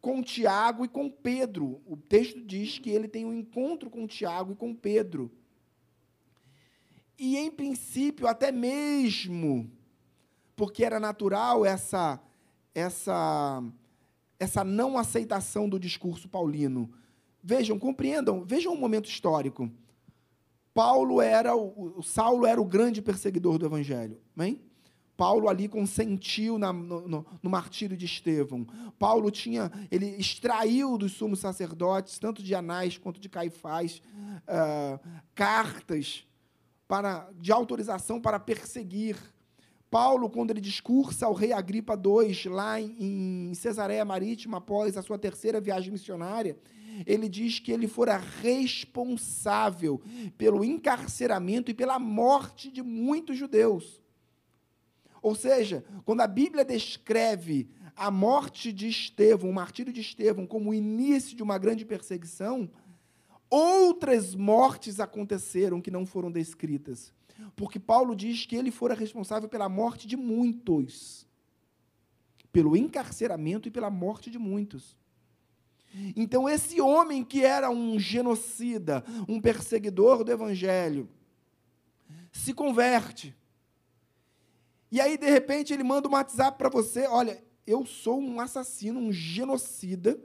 com 0.00 0.22
Tiago 0.22 0.84
e 0.84 0.88
com 0.88 1.10
Pedro. 1.10 1.80
O 1.86 1.96
texto 1.96 2.40
diz 2.40 2.78
que 2.78 2.90
ele 2.90 3.08
tem 3.08 3.24
um 3.24 3.34
encontro 3.34 3.90
com 3.90 4.06
Tiago 4.06 4.52
e 4.52 4.56
com 4.56 4.74
Pedro. 4.74 5.30
E, 7.18 7.36
em 7.36 7.50
princípio, 7.50 8.28
até 8.28 8.52
mesmo 8.52 9.70
porque 10.58 10.84
era 10.84 10.98
natural 10.98 11.64
essa, 11.64 12.20
essa, 12.74 13.62
essa 14.40 14.64
não 14.64 14.98
aceitação 14.98 15.68
do 15.68 15.78
discurso 15.78 16.28
paulino. 16.28 16.90
Vejam, 17.40 17.78
compreendam, 17.78 18.44
vejam 18.44 18.72
um 18.72 18.76
momento 18.76 19.08
histórico. 19.08 19.70
Paulo 20.74 21.22
era 21.22 21.54
o, 21.56 21.94
o 21.96 22.02
Saulo 22.02 22.44
era 22.44 22.60
o 22.60 22.64
grande 22.64 23.00
perseguidor 23.00 23.56
do 23.56 23.66
evangelho? 23.66 24.20
Paulo 25.16 25.48
ali 25.48 25.68
consentiu 25.68 26.58
na, 26.58 26.72
no, 26.72 27.06
no, 27.08 27.26
no, 27.40 27.50
martírio 27.50 27.96
de 27.96 28.06
Estevão. 28.06 28.66
Paulo 28.98 29.30
tinha, 29.30 29.70
ele 29.90 30.06
extraiu 30.16 30.98
dos 30.98 31.12
sumos 31.12 31.38
sacerdotes, 31.38 32.18
tanto 32.18 32.42
de 32.42 32.54
Anás 32.54 32.98
quanto 32.98 33.20
de 33.20 33.28
Caifás, 33.28 34.02
uh, 34.42 35.00
cartas 35.34 36.24
para, 36.88 37.28
de 37.40 37.52
autorização 37.52 38.20
para 38.20 38.40
perseguir 38.40 39.16
Paulo, 39.90 40.28
quando 40.28 40.50
ele 40.50 40.60
discursa 40.60 41.26
ao 41.26 41.32
rei 41.32 41.52
Agripa 41.52 41.94
II, 41.94 42.50
lá 42.50 42.80
em 42.80 43.52
Cesareia 43.54 44.04
Marítima, 44.04 44.58
após 44.58 44.96
a 44.96 45.02
sua 45.02 45.18
terceira 45.18 45.60
viagem 45.60 45.90
missionária, 45.90 46.58
ele 47.06 47.28
diz 47.28 47.58
que 47.58 47.72
ele 47.72 47.88
fora 47.88 48.16
responsável 48.16 50.00
pelo 50.36 50.64
encarceramento 50.64 51.70
e 51.70 51.74
pela 51.74 51.98
morte 51.98 52.70
de 52.70 52.82
muitos 52.82 53.36
judeus. 53.36 54.02
Ou 55.22 55.34
seja, 55.34 55.84
quando 56.04 56.20
a 56.20 56.26
Bíblia 56.26 56.64
descreve 56.64 57.68
a 57.96 58.10
morte 58.10 58.72
de 58.72 58.88
Estevão, 58.88 59.50
o 59.50 59.54
martírio 59.54 59.92
de 59.92 60.00
Estevão, 60.00 60.46
como 60.46 60.70
o 60.70 60.74
início 60.74 61.36
de 61.36 61.42
uma 61.42 61.58
grande 61.58 61.84
perseguição, 61.84 62.70
outras 63.50 64.34
mortes 64.34 65.00
aconteceram 65.00 65.80
que 65.80 65.90
não 65.90 66.06
foram 66.06 66.30
descritas. 66.30 67.12
Porque 67.54 67.78
Paulo 67.78 68.14
diz 68.14 68.46
que 68.46 68.56
ele 68.56 68.70
fora 68.70 68.94
responsável 68.94 69.48
pela 69.48 69.68
morte 69.68 70.06
de 70.06 70.16
muitos, 70.16 71.26
pelo 72.52 72.76
encarceramento 72.76 73.68
e 73.68 73.70
pela 73.70 73.90
morte 73.90 74.30
de 74.30 74.38
muitos. 74.38 74.96
Então, 76.14 76.48
esse 76.48 76.80
homem 76.80 77.24
que 77.24 77.44
era 77.44 77.70
um 77.70 77.98
genocida, 77.98 79.04
um 79.28 79.40
perseguidor 79.40 80.22
do 80.22 80.30
evangelho, 80.30 81.08
se 82.30 82.52
converte. 82.52 83.34
E 84.90 85.00
aí, 85.00 85.16
de 85.16 85.28
repente, 85.28 85.72
ele 85.72 85.82
manda 85.82 86.08
um 86.08 86.12
WhatsApp 86.12 86.58
para 86.58 86.68
você: 86.68 87.06
olha, 87.06 87.42
eu 87.66 87.86
sou 87.86 88.20
um 88.20 88.40
assassino, 88.40 89.00
um 89.00 89.12
genocida, 89.12 90.20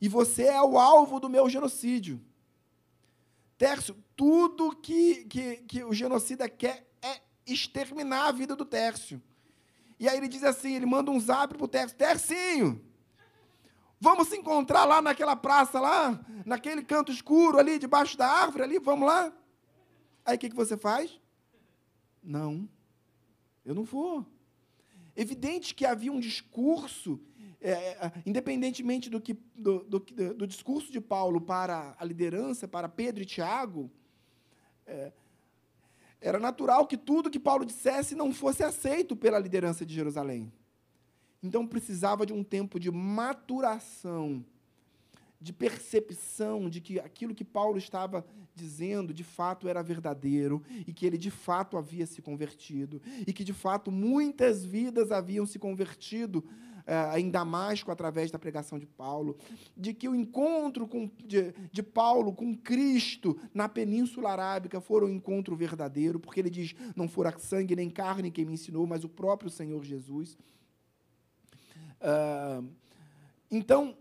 e 0.00 0.08
você 0.08 0.44
é 0.44 0.62
o 0.62 0.78
alvo 0.78 1.18
do 1.18 1.28
meu 1.28 1.48
genocídio. 1.48 2.20
Tércio, 3.58 3.96
tudo 4.14 4.74
que, 4.76 5.24
que, 5.24 5.56
que 5.56 5.84
o 5.84 5.92
genocida 5.92 6.48
quer 6.48 6.88
é 7.02 7.20
exterminar 7.44 8.28
a 8.28 8.32
vida 8.32 8.54
do 8.54 8.64
Tércio. 8.64 9.20
E 9.98 10.08
aí 10.08 10.16
ele 10.16 10.28
diz 10.28 10.44
assim, 10.44 10.76
ele 10.76 10.86
manda 10.86 11.10
um 11.10 11.18
zap 11.18 11.54
para 11.54 11.64
o 11.64 11.68
Tércio, 11.68 11.98
Tercinho, 11.98 12.80
vamos 14.00 14.28
se 14.28 14.36
encontrar 14.36 14.84
lá 14.84 15.02
naquela 15.02 15.34
praça 15.34 15.80
lá, 15.80 16.24
naquele 16.46 16.84
canto 16.84 17.10
escuro 17.10 17.58
ali, 17.58 17.80
debaixo 17.80 18.16
da 18.16 18.28
árvore 18.28 18.62
ali, 18.62 18.78
vamos 18.78 19.08
lá? 19.08 19.32
Aí 20.24 20.36
o 20.36 20.38
que, 20.38 20.50
que 20.50 20.56
você 20.56 20.76
faz? 20.76 21.20
Não, 22.22 22.68
eu 23.64 23.74
não 23.74 23.82
vou. 23.82 24.24
Evidente 25.16 25.74
que 25.74 25.84
havia 25.84 26.12
um 26.12 26.20
discurso 26.20 27.20
é, 27.60 27.70
é, 27.70 28.12
independentemente 28.24 29.10
do, 29.10 29.20
que, 29.20 29.34
do, 29.56 29.80
do, 29.84 29.98
do, 29.98 30.46
discurso 30.46 30.92
de 30.92 31.00
Paulo 31.00 31.40
para 31.40 31.96
a 31.98 32.04
liderança, 32.04 32.68
para 32.68 32.88
Pedro 32.88 33.22
e 33.22 33.26
Tiago, 33.26 33.90
é, 34.86 35.12
era 36.20 36.38
natural 36.38 36.86
que 36.86 36.96
tudo 36.96 37.30
que 37.30 37.38
Paulo 37.40 37.64
dissesse 37.64 38.14
não 38.14 38.32
fosse 38.32 38.62
aceito 38.62 39.16
pela 39.16 39.38
liderança 39.38 39.84
de 39.84 39.94
Jerusalém. 39.94 40.52
Então 41.42 41.66
precisava 41.66 42.24
de 42.24 42.32
um 42.32 42.42
tempo 42.44 42.78
de 42.78 42.90
maturação, 42.90 44.44
de 45.40 45.52
percepção 45.52 46.68
de 46.68 46.80
que 46.80 46.98
aquilo 46.98 47.34
que 47.34 47.44
Paulo 47.44 47.78
estava 47.78 48.24
dizendo 48.54 49.14
de 49.14 49.22
fato 49.22 49.68
era 49.68 49.82
verdadeiro 49.82 50.62
e 50.84 50.92
que 50.92 51.06
ele 51.06 51.16
de 51.16 51.30
fato 51.30 51.76
havia 51.76 52.06
se 52.06 52.20
convertido 52.20 53.00
e 53.24 53.32
que 53.32 53.44
de 53.44 53.52
fato 53.52 53.92
muitas 53.92 54.64
vidas 54.64 55.12
haviam 55.12 55.46
se 55.46 55.58
convertido 55.58 56.44
em 57.18 57.30
Damasco 57.30 57.90
através 57.90 58.30
da 58.30 58.38
pregação 58.38 58.78
de 58.78 58.86
Paulo, 58.86 59.36
de 59.76 59.92
que 59.92 60.08
o 60.08 60.14
encontro 60.14 60.88
com, 60.88 61.10
de, 61.24 61.52
de 61.70 61.82
Paulo 61.82 62.32
com 62.32 62.56
Cristo 62.56 63.38
na 63.52 63.68
Península 63.68 64.30
Arábica 64.30 64.80
foi 64.80 65.04
um 65.04 65.08
encontro 65.08 65.54
verdadeiro, 65.54 66.18
porque 66.18 66.40
ele 66.40 66.50
diz: 66.50 66.74
não 66.96 67.06
fora 67.06 67.38
sangue 67.38 67.76
nem 67.76 67.90
carne 67.90 68.30
quem 68.30 68.44
me 68.44 68.54
ensinou, 68.54 68.86
mas 68.86 69.04
o 69.04 69.08
próprio 69.08 69.50
Senhor 69.50 69.84
Jesus. 69.84 70.36
Uh, 72.00 72.66
então, 73.50 73.96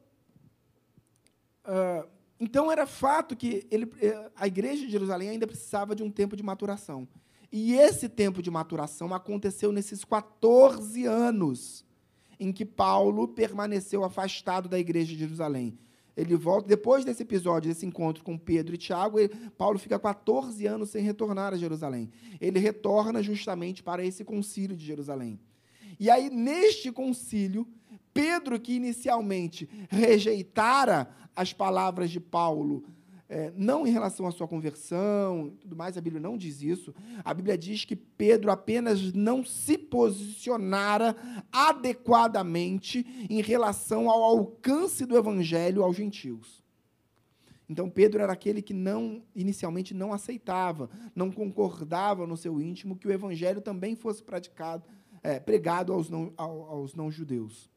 uh, 1.66 2.08
então 2.40 2.72
era 2.72 2.86
fato 2.86 3.36
que 3.36 3.68
ele, 3.70 3.90
a 4.36 4.48
igreja 4.48 4.86
de 4.86 4.92
Jerusalém 4.92 5.30
ainda 5.30 5.48
precisava 5.48 5.96
de 5.96 6.04
um 6.04 6.12
tempo 6.12 6.36
de 6.36 6.44
maturação. 6.44 7.08
E 7.52 7.74
esse 7.74 8.08
tempo 8.10 8.42
de 8.42 8.52
maturação 8.52 9.14
aconteceu 9.14 9.72
nesses 9.72 10.04
14 10.04 11.06
anos 11.06 11.87
em 12.40 12.52
que 12.52 12.66
Paulo 12.66 13.28
permaneceu 13.28 14.04
afastado 14.04 14.70
da 14.70 14.80
igreja 14.80 15.14
de 15.14 15.20
Jerusalém. 15.20 15.78
Ele 16.16 16.36
volta, 16.36 16.68
depois 16.68 17.06
desse 17.06 17.22
episódio, 17.22 17.70
desse 17.70 17.86
encontro 17.86 18.24
com 18.24 18.38
Pedro 18.38 18.74
e 18.74 18.78
Tiago, 18.78 19.20
ele, 19.20 19.34
Paulo 19.56 19.78
fica 19.78 20.00
14 20.00 20.66
anos 20.66 20.90
sem 20.90 21.04
retornar 21.04 21.54
a 21.54 21.58
Jerusalém. 21.58 22.10
Ele 22.42 22.58
retorna 22.58 23.22
justamente 23.22 23.84
para 23.84 24.04
esse 24.04 24.24
concílio 24.24 24.76
de 24.76 24.84
Jerusalém. 24.84 25.40
E 26.00 26.10
aí, 26.10 26.30
neste 26.32 26.92
concílio, 26.92 27.68
Pedro, 28.14 28.60
que 28.60 28.74
inicialmente 28.74 29.70
rejeitara 29.90 31.08
as 31.36 31.54
palavras 31.54 32.10
de 32.10 32.20
Paulo 32.20 32.84
é, 33.30 33.52
não 33.56 33.86
em 33.86 33.92
relação 33.92 34.26
à 34.26 34.32
sua 34.32 34.48
conversão, 34.48 35.54
tudo 35.60 35.76
mais, 35.76 35.98
a 35.98 36.02
Bíblia 36.02 36.22
não 36.22 36.38
diz 36.38 36.62
isso. 36.62 36.96
A 37.26 37.34
Bíblia 37.34 37.58
diz 37.58 37.84
que 37.84 37.96
Pedro 37.96 38.50
apenas 38.50 39.12
não 39.12 39.44
se 39.44 39.78
posicionara 39.78 41.16
adequadamente 41.52 43.06
em 43.30 43.42
relação 43.42 44.10
ao 44.10 44.24
alcance 44.24 45.06
do 45.06 45.18
evangelho 45.18 45.84
aos 45.84 45.98
gentios. 45.98 46.64
Então 47.70 47.90
Pedro 47.90 48.22
era 48.22 48.32
aquele 48.32 48.62
que 48.62 48.74
não 48.74 49.22
inicialmente 49.36 49.94
não 49.94 50.14
aceitava, 50.14 50.90
não 51.14 51.30
concordava 51.30 52.26
no 52.26 52.38
seu 52.38 52.62
íntimo 52.62 52.96
que 52.96 53.08
o 53.08 53.12
evangelho 53.12 53.60
também 53.60 53.94
fosse 53.94 54.24
praticado, 54.24 54.86
é, 55.22 55.38
pregado 55.38 55.92
aos 55.92 56.10
não, 56.10 56.32
aos 56.38 56.96
não 56.96 57.12
judeus. 57.12 57.70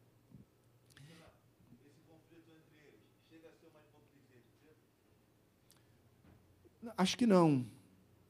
Acho 6.97 7.17
que 7.17 7.27
não. 7.27 7.67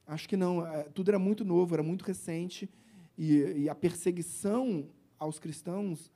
Acho 0.07 0.29
que 0.29 0.37
não. 0.37 0.67
É, 0.67 0.85
tudo 0.85 1.11
era 1.11 1.19
muito 1.19 1.45
novo, 1.45 1.75
era 1.75 1.83
muito 1.83 2.03
recente. 2.05 2.69
E, 3.17 3.63
e 3.63 3.69
a 3.69 3.75
perseguição 3.75 4.89
aos 5.19 5.39
cristãos 5.39 6.11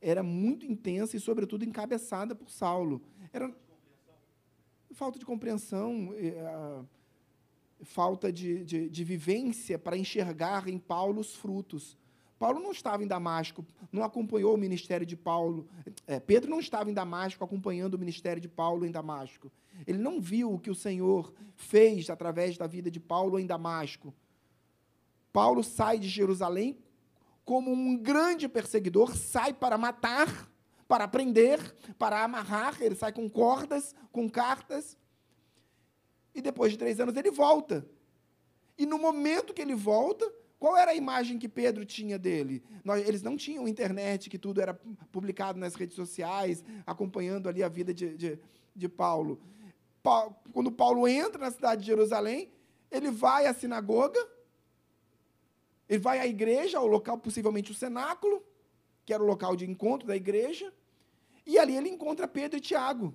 era 0.00 0.22
muito 0.22 0.64
intensa 0.64 1.16
e, 1.16 1.20
sobretudo, 1.20 1.64
encabeçada 1.64 2.34
por 2.34 2.50
Saulo. 2.50 3.02
Era 3.32 3.54
falta 4.92 5.18
de 5.18 5.26
compreensão, 5.26 6.14
falta 7.82 8.32
de, 8.32 8.64
de, 8.64 8.88
de 8.88 9.04
vivência 9.04 9.78
para 9.78 9.96
enxergar 9.96 10.68
em 10.68 10.78
Paulo 10.78 11.20
os 11.20 11.34
frutos. 11.34 11.96
Paulo 12.38 12.60
não 12.60 12.70
estava 12.70 13.02
em 13.02 13.06
Damasco, 13.06 13.66
não 13.90 14.04
acompanhou 14.04 14.54
o 14.54 14.58
ministério 14.58 15.04
de 15.04 15.16
Paulo. 15.16 15.68
É, 16.06 16.20
Pedro 16.20 16.48
não 16.48 16.60
estava 16.60 16.88
em 16.88 16.94
Damasco 16.94 17.42
acompanhando 17.42 17.94
o 17.94 17.98
ministério 17.98 18.40
de 18.40 18.48
Paulo 18.48 18.86
em 18.86 18.92
Damasco. 18.92 19.50
Ele 19.86 19.98
não 19.98 20.20
viu 20.20 20.52
o 20.52 20.58
que 20.58 20.70
o 20.70 20.74
Senhor 20.74 21.32
fez 21.56 22.08
através 22.08 22.56
da 22.56 22.66
vida 22.66 22.90
de 22.90 23.00
Paulo 23.00 23.38
em 23.38 23.46
Damasco. 23.46 24.14
Paulo 25.32 25.64
sai 25.64 25.98
de 25.98 26.08
Jerusalém 26.08 26.78
como 27.44 27.72
um 27.72 27.96
grande 27.96 28.48
perseguidor, 28.48 29.16
sai 29.16 29.52
para 29.52 29.78
matar, 29.78 30.48
para 30.86 31.08
prender, 31.08 31.74
para 31.98 32.22
amarrar. 32.22 32.80
Ele 32.80 32.94
sai 32.94 33.12
com 33.12 33.28
cordas, 33.28 33.96
com 34.12 34.28
cartas. 34.28 34.96
E 36.34 36.40
depois 36.40 36.70
de 36.70 36.78
três 36.78 37.00
anos 37.00 37.16
ele 37.16 37.30
volta. 37.30 37.84
E 38.76 38.86
no 38.86 38.98
momento 38.98 39.52
que 39.52 39.62
ele 39.62 39.74
volta, 39.74 40.30
qual 40.58 40.76
era 40.76 40.90
a 40.90 40.94
imagem 40.94 41.38
que 41.38 41.48
Pedro 41.48 41.84
tinha 41.84 42.18
dele? 42.18 42.62
Eles 43.06 43.22
não 43.22 43.36
tinham 43.36 43.68
internet, 43.68 44.28
que 44.28 44.38
tudo 44.38 44.60
era 44.60 44.74
publicado 45.12 45.58
nas 45.58 45.74
redes 45.74 45.94
sociais, 45.94 46.64
acompanhando 46.84 47.48
ali 47.48 47.62
a 47.62 47.68
vida 47.68 47.94
de, 47.94 48.16
de, 48.16 48.38
de 48.74 48.88
Paulo. 48.88 49.40
Paulo. 50.02 50.36
Quando 50.52 50.72
Paulo 50.72 51.06
entra 51.06 51.38
na 51.38 51.50
cidade 51.50 51.82
de 51.82 51.86
Jerusalém, 51.86 52.50
ele 52.90 53.10
vai 53.10 53.46
à 53.46 53.54
sinagoga, 53.54 54.18
ele 55.88 56.00
vai 56.00 56.18
à 56.18 56.26
igreja, 56.26 56.78
ao 56.78 56.86
local, 56.86 57.18
possivelmente 57.18 57.70
o 57.70 57.74
cenáculo, 57.74 58.42
que 59.04 59.14
era 59.14 59.22
o 59.22 59.26
local 59.26 59.54
de 59.54 59.64
encontro 59.64 60.08
da 60.08 60.16
igreja, 60.16 60.72
e 61.46 61.56
ali 61.56 61.76
ele 61.76 61.88
encontra 61.88 62.26
Pedro 62.26 62.58
e 62.58 62.60
Tiago. 62.60 63.14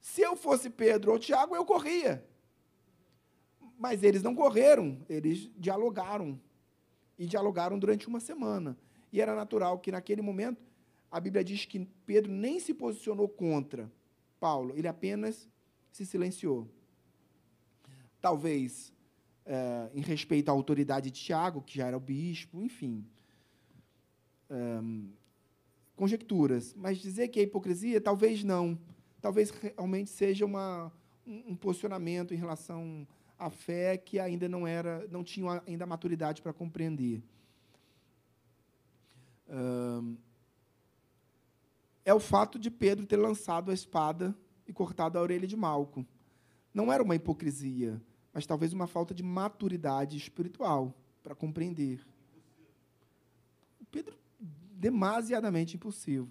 Se 0.00 0.22
eu 0.22 0.34
fosse 0.34 0.70
Pedro 0.70 1.12
ou 1.12 1.18
Tiago, 1.18 1.54
eu 1.54 1.64
corria. 1.64 2.26
Mas 3.78 4.02
eles 4.02 4.22
não 4.22 4.34
correram, 4.34 4.98
eles 5.08 5.50
dialogaram. 5.56 6.40
E 7.18 7.26
dialogaram 7.26 7.78
durante 7.78 8.08
uma 8.08 8.20
semana. 8.20 8.76
E 9.12 9.20
era 9.20 9.34
natural 9.34 9.78
que, 9.78 9.92
naquele 9.92 10.22
momento, 10.22 10.60
a 11.10 11.20
Bíblia 11.20 11.44
diz 11.44 11.64
que 11.64 11.86
Pedro 12.04 12.32
nem 12.32 12.58
se 12.58 12.74
posicionou 12.74 13.28
contra 13.28 13.90
Paulo, 14.40 14.74
ele 14.76 14.88
apenas 14.88 15.48
se 15.92 16.04
silenciou. 16.04 16.68
Talvez 18.20 18.92
é, 19.46 19.90
em 19.94 20.00
respeito 20.00 20.48
à 20.48 20.52
autoridade 20.52 21.10
de 21.10 21.20
Tiago, 21.22 21.62
que 21.62 21.76
já 21.76 21.86
era 21.86 21.96
o 21.96 22.00
bispo, 22.00 22.60
enfim. 22.60 23.06
É, 24.50 24.80
conjecturas. 25.94 26.74
Mas 26.74 26.98
dizer 26.98 27.28
que 27.28 27.38
é 27.38 27.44
hipocrisia, 27.44 28.00
talvez 28.00 28.42
não. 28.42 28.78
Talvez 29.20 29.50
realmente 29.50 30.10
seja 30.10 30.44
uma, 30.44 30.92
um, 31.26 31.52
um 31.52 31.56
posicionamento 31.56 32.34
em 32.34 32.36
relação 32.36 33.06
a 33.38 33.50
fé 33.50 33.96
que 33.96 34.18
ainda 34.18 34.48
não 34.48 34.66
era, 34.66 35.06
não 35.08 35.24
tinham 35.24 35.48
ainda 35.66 35.84
a 35.84 35.86
maturidade 35.86 36.40
para 36.42 36.52
compreender. 36.52 37.22
é 42.04 42.12
o 42.12 42.20
fato 42.20 42.58
de 42.58 42.70
Pedro 42.70 43.06
ter 43.06 43.16
lançado 43.16 43.70
a 43.70 43.74
espada 43.74 44.34
e 44.66 44.72
cortado 44.72 45.18
a 45.18 45.22
orelha 45.22 45.46
de 45.46 45.56
Malco. 45.56 46.06
Não 46.72 46.92
era 46.92 47.02
uma 47.02 47.14
hipocrisia, 47.14 48.00
mas 48.32 48.46
talvez 48.46 48.72
uma 48.72 48.86
falta 48.86 49.14
de 49.14 49.22
maturidade 49.22 50.16
espiritual 50.16 50.94
para 51.22 51.34
compreender. 51.34 52.04
Pedro 53.90 54.18
demasiadamente 54.72 55.76
impulsivo. 55.76 56.28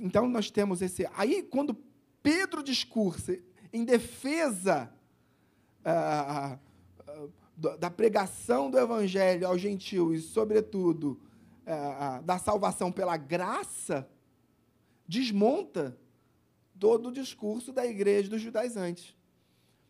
Então 0.00 0.28
nós 0.28 0.50
temos 0.50 0.82
esse. 0.82 1.08
Aí 1.14 1.42
quando 1.42 1.74
Pedro 2.28 2.62
discursa 2.62 3.38
em 3.72 3.86
defesa 3.86 4.92
ah, 5.82 6.58
ah, 7.06 7.28
da 7.78 7.90
pregação 7.90 8.70
do 8.70 8.78
evangelho 8.78 9.46
aos 9.46 9.58
gentios, 9.58 10.20
e, 10.20 10.28
sobretudo, 10.28 11.18
ah, 11.66 12.20
da 12.22 12.38
salvação 12.38 12.92
pela 12.92 13.16
graça, 13.16 14.06
desmonta 15.06 15.98
todo 16.78 17.08
o 17.08 17.12
discurso 17.12 17.72
da 17.72 17.86
igreja 17.86 18.28
dos 18.28 18.42
judaizantes. 18.42 19.16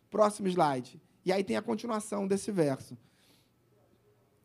Próximo 0.09 0.47
slide. 0.47 0.97
E 1.25 1.33
aí 1.33 1.43
tem 1.43 1.57
a 1.57 1.61
continuação 1.61 2.25
desse 2.25 2.53
verso, 2.53 2.97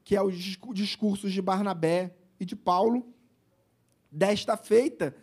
que 0.03 0.17
é 0.17 0.21
o 0.21 0.33
discurso 0.33 1.31
de 1.31 1.41
Barnabé 1.41 2.13
e 2.41 2.45
de 2.45 2.57
Paulo. 2.57 3.07
Desta 4.11 4.57
feita, 4.57 5.15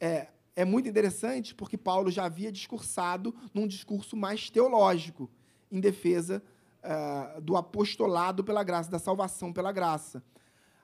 é, 0.00 0.26
é 0.58 0.64
muito 0.64 0.88
interessante 0.88 1.54
porque 1.54 1.78
Paulo 1.78 2.10
já 2.10 2.24
havia 2.24 2.50
discursado 2.50 3.32
num 3.54 3.64
discurso 3.64 4.16
mais 4.16 4.50
teológico, 4.50 5.30
em 5.70 5.78
defesa 5.78 6.42
uh, 6.82 7.40
do 7.40 7.56
apostolado 7.56 8.42
pela 8.42 8.64
graça, 8.64 8.90
da 8.90 8.98
salvação 8.98 9.52
pela 9.52 9.70
graça. 9.70 10.20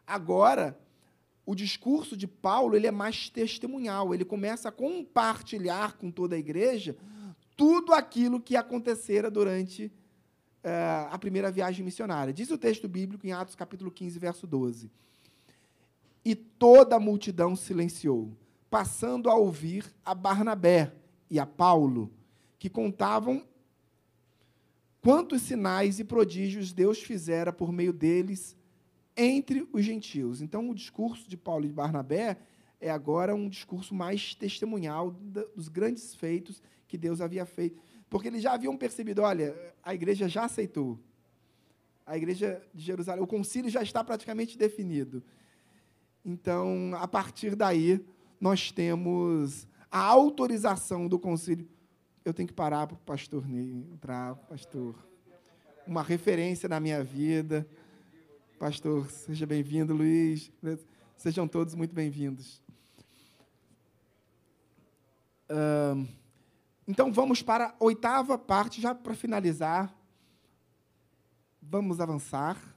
Agora, 0.07 0.79
o 1.45 1.57
discurso 1.57 2.16
de 2.16 2.29
Paulo 2.29 2.77
ele 2.77 2.87
é 2.87 2.93
mais 2.93 3.29
testemunhal, 3.29 4.14
ele 4.14 4.25
começa 4.25 4.68
a 4.68 4.72
compartilhar 4.72 5.95
com 5.95 6.09
toda 6.09 6.37
a 6.37 6.39
igreja 6.39 6.97
tudo 7.57 7.93
aquilo 7.93 8.41
que 8.41 8.55
acontecera 8.55 9.29
durante 9.29 9.87
uh, 9.87 11.11
a 11.11 11.18
primeira 11.18 11.51
viagem 11.51 11.85
missionária. 11.85 12.33
Diz 12.33 12.49
o 12.53 12.59
texto 12.59 12.87
bíblico 12.87 13.27
em 13.27 13.33
Atos 13.33 13.57
capítulo 13.57 13.91
15, 13.91 14.20
verso 14.20 14.47
12. 14.47 14.89
E 16.25 16.37
toda 16.37 16.95
a 16.95 17.01
multidão 17.01 17.57
silenciou 17.57 18.31
passando 18.75 19.31
a 19.31 19.37
ouvir 19.37 19.87
a 20.05 20.12
Barnabé 20.16 20.93
e 21.31 21.39
a 21.39 21.47
Paulo, 21.47 22.12
que 22.59 22.68
contavam 22.68 23.47
quantos 25.01 25.43
sinais 25.43 26.01
e 26.01 26.05
prodígios 26.05 26.72
Deus 26.72 26.99
fizera 26.99 27.53
por 27.53 27.70
meio 27.70 27.93
deles 27.93 28.57
entre 29.16 29.64
os 29.72 29.85
gentios. 29.85 30.43
Então, 30.43 30.68
o 30.68 30.75
discurso 30.75 31.31
de 31.31 31.37
Paulo 31.37 31.66
e 31.66 31.68
de 31.68 31.72
Barnabé 31.72 32.37
é 32.81 32.91
agora 32.91 33.33
um 33.33 33.49
discurso 33.49 33.95
mais 33.95 34.35
testemunhal 34.35 35.12
dos 35.55 35.68
grandes 35.68 36.16
feitos 36.16 36.61
que 36.89 36.99
Deus 36.99 37.20
havia 37.20 37.47
feito. 37.47 37.81
Porque 38.11 38.27
eles 38.27 38.43
já 38.43 38.55
haviam 38.55 38.77
percebido: 38.77 39.22
olha, 39.22 39.55
a 39.85 39.95
igreja 39.95 40.29
já 40.29 40.47
aceitou. 40.47 40.99
A 42.05 42.16
igreja 42.16 42.61
de 42.75 42.83
Jerusalém, 42.83 43.22
o 43.22 43.27
concílio 43.29 43.70
já 43.70 43.85
está 43.85 44.03
praticamente 44.03 44.59
definido. 44.59 45.22
Então, 46.25 46.91
a 46.97 47.07
partir 47.07 47.55
daí, 47.55 48.05
nós 48.45 48.71
temos 48.71 49.67
a 49.91 50.01
autorização 50.01 51.09
do 51.09 51.19
concílio. 51.19 51.67
Eu 52.23 52.35
tenho 52.35 52.47
que 52.47 52.53
parar 52.53 52.87
para 52.87 52.95
o 52.95 52.99
pastor 52.99 53.49
Ney 53.49 53.89
entrar, 53.91 54.35
pastor. 54.35 54.95
Uma 55.87 56.03
referência 56.03 56.69
na 56.69 56.79
minha 56.79 57.03
vida. 57.03 57.67
Pastor, 58.59 59.11
seja 59.11 59.47
bem-vindo, 59.47 59.95
Luiz. 59.95 60.53
Sejam 61.17 61.49
todos 61.49 61.75
muito 61.75 61.95
bem-vindos. 61.95 62.63
então 66.87 67.11
vamos 67.11 67.41
para 67.41 67.69
a 67.69 67.75
oitava 67.81 68.37
parte, 68.37 68.79
já 68.79 68.95
para 68.95 69.15
finalizar. 69.15 69.91
Vamos 71.63 71.99
avançar. 71.99 72.74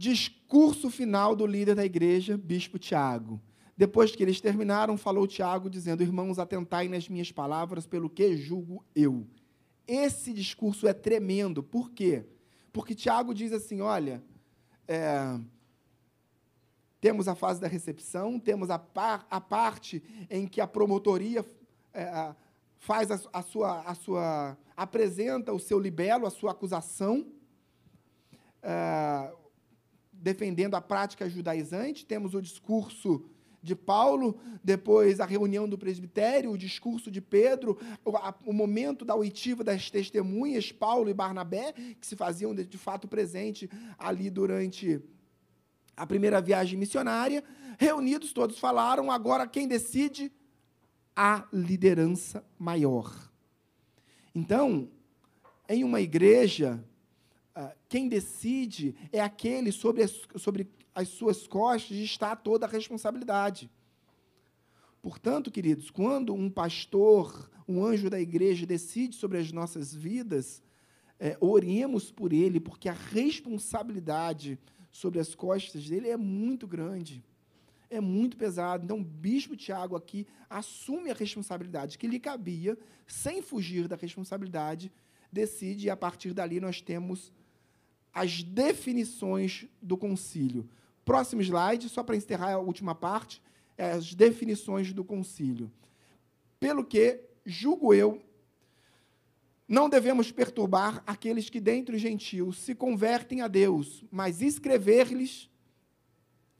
Discurso 0.00 0.88
final 0.88 1.36
do 1.36 1.46
líder 1.46 1.74
da 1.74 1.84
igreja, 1.84 2.34
bispo 2.34 2.78
Tiago. 2.78 3.38
Depois 3.76 4.16
que 4.16 4.22
eles 4.22 4.40
terminaram, 4.40 4.96
falou 4.96 5.26
Tiago, 5.26 5.68
dizendo: 5.68 6.02
Irmãos, 6.02 6.38
atentai 6.38 6.88
nas 6.88 7.06
minhas 7.06 7.30
palavras, 7.30 7.86
pelo 7.86 8.08
que 8.08 8.34
julgo 8.34 8.82
eu. 8.94 9.26
Esse 9.86 10.32
discurso 10.32 10.88
é 10.88 10.94
tremendo. 10.94 11.62
Por 11.62 11.90
quê? 11.90 12.24
Porque 12.72 12.94
Tiago 12.94 13.34
diz 13.34 13.52
assim: 13.52 13.82
olha, 13.82 14.22
é, 14.88 15.38
temos 16.98 17.28
a 17.28 17.34
fase 17.34 17.60
da 17.60 17.68
recepção, 17.68 18.40
temos 18.40 18.70
a, 18.70 18.78
par, 18.78 19.26
a 19.30 19.38
parte 19.38 20.02
em 20.30 20.46
que 20.46 20.62
a 20.62 20.66
promotoria 20.66 21.44
é, 21.92 22.34
faz 22.78 23.10
a, 23.10 23.20
a, 23.34 23.42
sua, 23.42 23.82
a 23.82 23.94
sua. 23.94 24.56
apresenta 24.74 25.52
o 25.52 25.58
seu 25.58 25.78
libelo, 25.78 26.26
a 26.26 26.30
sua 26.30 26.52
acusação. 26.52 27.26
É, 28.62 29.39
defendendo 30.20 30.74
a 30.74 30.80
prática 30.80 31.28
judaizante, 31.28 32.04
temos 32.04 32.34
o 32.34 32.42
discurso 32.42 33.24
de 33.62 33.74
Paulo, 33.74 34.38
depois 34.64 35.20
a 35.20 35.26
reunião 35.26 35.68
do 35.68 35.76
presbitério, 35.76 36.50
o 36.50 36.58
discurso 36.58 37.10
de 37.10 37.20
Pedro, 37.20 37.78
o, 38.04 38.16
a, 38.16 38.34
o 38.44 38.52
momento 38.52 39.04
da 39.04 39.14
oitiva 39.14 39.62
das 39.62 39.90
testemunhas, 39.90 40.72
Paulo 40.72 41.10
e 41.10 41.14
Barnabé, 41.14 41.72
que 41.72 42.06
se 42.06 42.16
faziam 42.16 42.54
de, 42.54 42.64
de 42.64 42.78
fato 42.78 43.06
presente 43.06 43.68
ali 43.98 44.30
durante 44.30 45.00
a 45.96 46.06
primeira 46.06 46.40
viagem 46.40 46.78
missionária, 46.78 47.44
reunidos, 47.78 48.32
todos 48.32 48.58
falaram, 48.58 49.10
agora 49.10 49.46
quem 49.46 49.68
decide? 49.68 50.32
A 51.14 51.46
liderança 51.52 52.42
maior. 52.58 53.30
Então, 54.34 54.88
em 55.68 55.84
uma 55.84 56.00
igreja, 56.00 56.82
quem 57.88 58.08
decide 58.08 58.94
é 59.12 59.20
aquele 59.20 59.72
sobre 59.72 60.02
as, 60.02 60.20
sobre 60.36 60.68
as 60.94 61.08
suas 61.08 61.46
costas 61.46 61.96
está 61.96 62.34
toda 62.36 62.66
a 62.66 62.68
responsabilidade. 62.68 63.70
Portanto, 65.02 65.50
queridos, 65.50 65.90
quando 65.90 66.34
um 66.34 66.50
pastor, 66.50 67.50
um 67.66 67.84
anjo 67.84 68.10
da 68.10 68.20
igreja 68.20 68.66
decide 68.66 69.16
sobre 69.16 69.38
as 69.38 69.50
nossas 69.50 69.94
vidas, 69.94 70.62
é, 71.18 71.36
oremos 71.40 72.10
por 72.10 72.32
ele, 72.32 72.60
porque 72.60 72.88
a 72.88 72.92
responsabilidade 72.92 74.58
sobre 74.90 75.18
as 75.20 75.34
costas 75.34 75.88
dele 75.88 76.08
é 76.08 76.16
muito 76.16 76.66
grande, 76.66 77.24
é 77.88 78.00
muito 78.00 78.36
pesado. 78.36 78.84
Então, 78.84 78.98
o 78.98 79.04
bispo 79.04 79.56
Tiago 79.56 79.96
aqui 79.96 80.26
assume 80.48 81.10
a 81.10 81.14
responsabilidade 81.14 81.96
que 81.96 82.06
lhe 82.06 82.18
cabia, 82.18 82.76
sem 83.06 83.40
fugir 83.42 83.88
da 83.88 83.96
responsabilidade, 83.96 84.92
decide, 85.32 85.86
e 85.86 85.90
a 85.90 85.96
partir 85.96 86.34
dali 86.34 86.60
nós 86.60 86.80
temos 86.80 87.32
as 88.12 88.42
definições 88.42 89.66
do 89.80 89.96
concílio. 89.96 90.68
Próximo 91.04 91.42
slide, 91.42 91.88
só 91.88 92.02
para 92.02 92.16
encerrar 92.16 92.52
a 92.52 92.58
última 92.58 92.94
parte, 92.94 93.42
é 93.76 93.92
as 93.92 94.14
definições 94.14 94.92
do 94.92 95.04
concílio. 95.04 95.70
Pelo 96.58 96.84
que, 96.84 97.20
julgo 97.44 97.94
eu, 97.94 98.22
não 99.66 99.88
devemos 99.88 100.32
perturbar 100.32 101.02
aqueles 101.06 101.48
que, 101.48 101.60
dentre 101.60 101.96
os 101.96 102.02
gentios, 102.02 102.58
se 102.58 102.74
convertem 102.74 103.40
a 103.40 103.48
Deus, 103.48 104.04
mas 104.10 104.42
escrever-lhes 104.42 105.48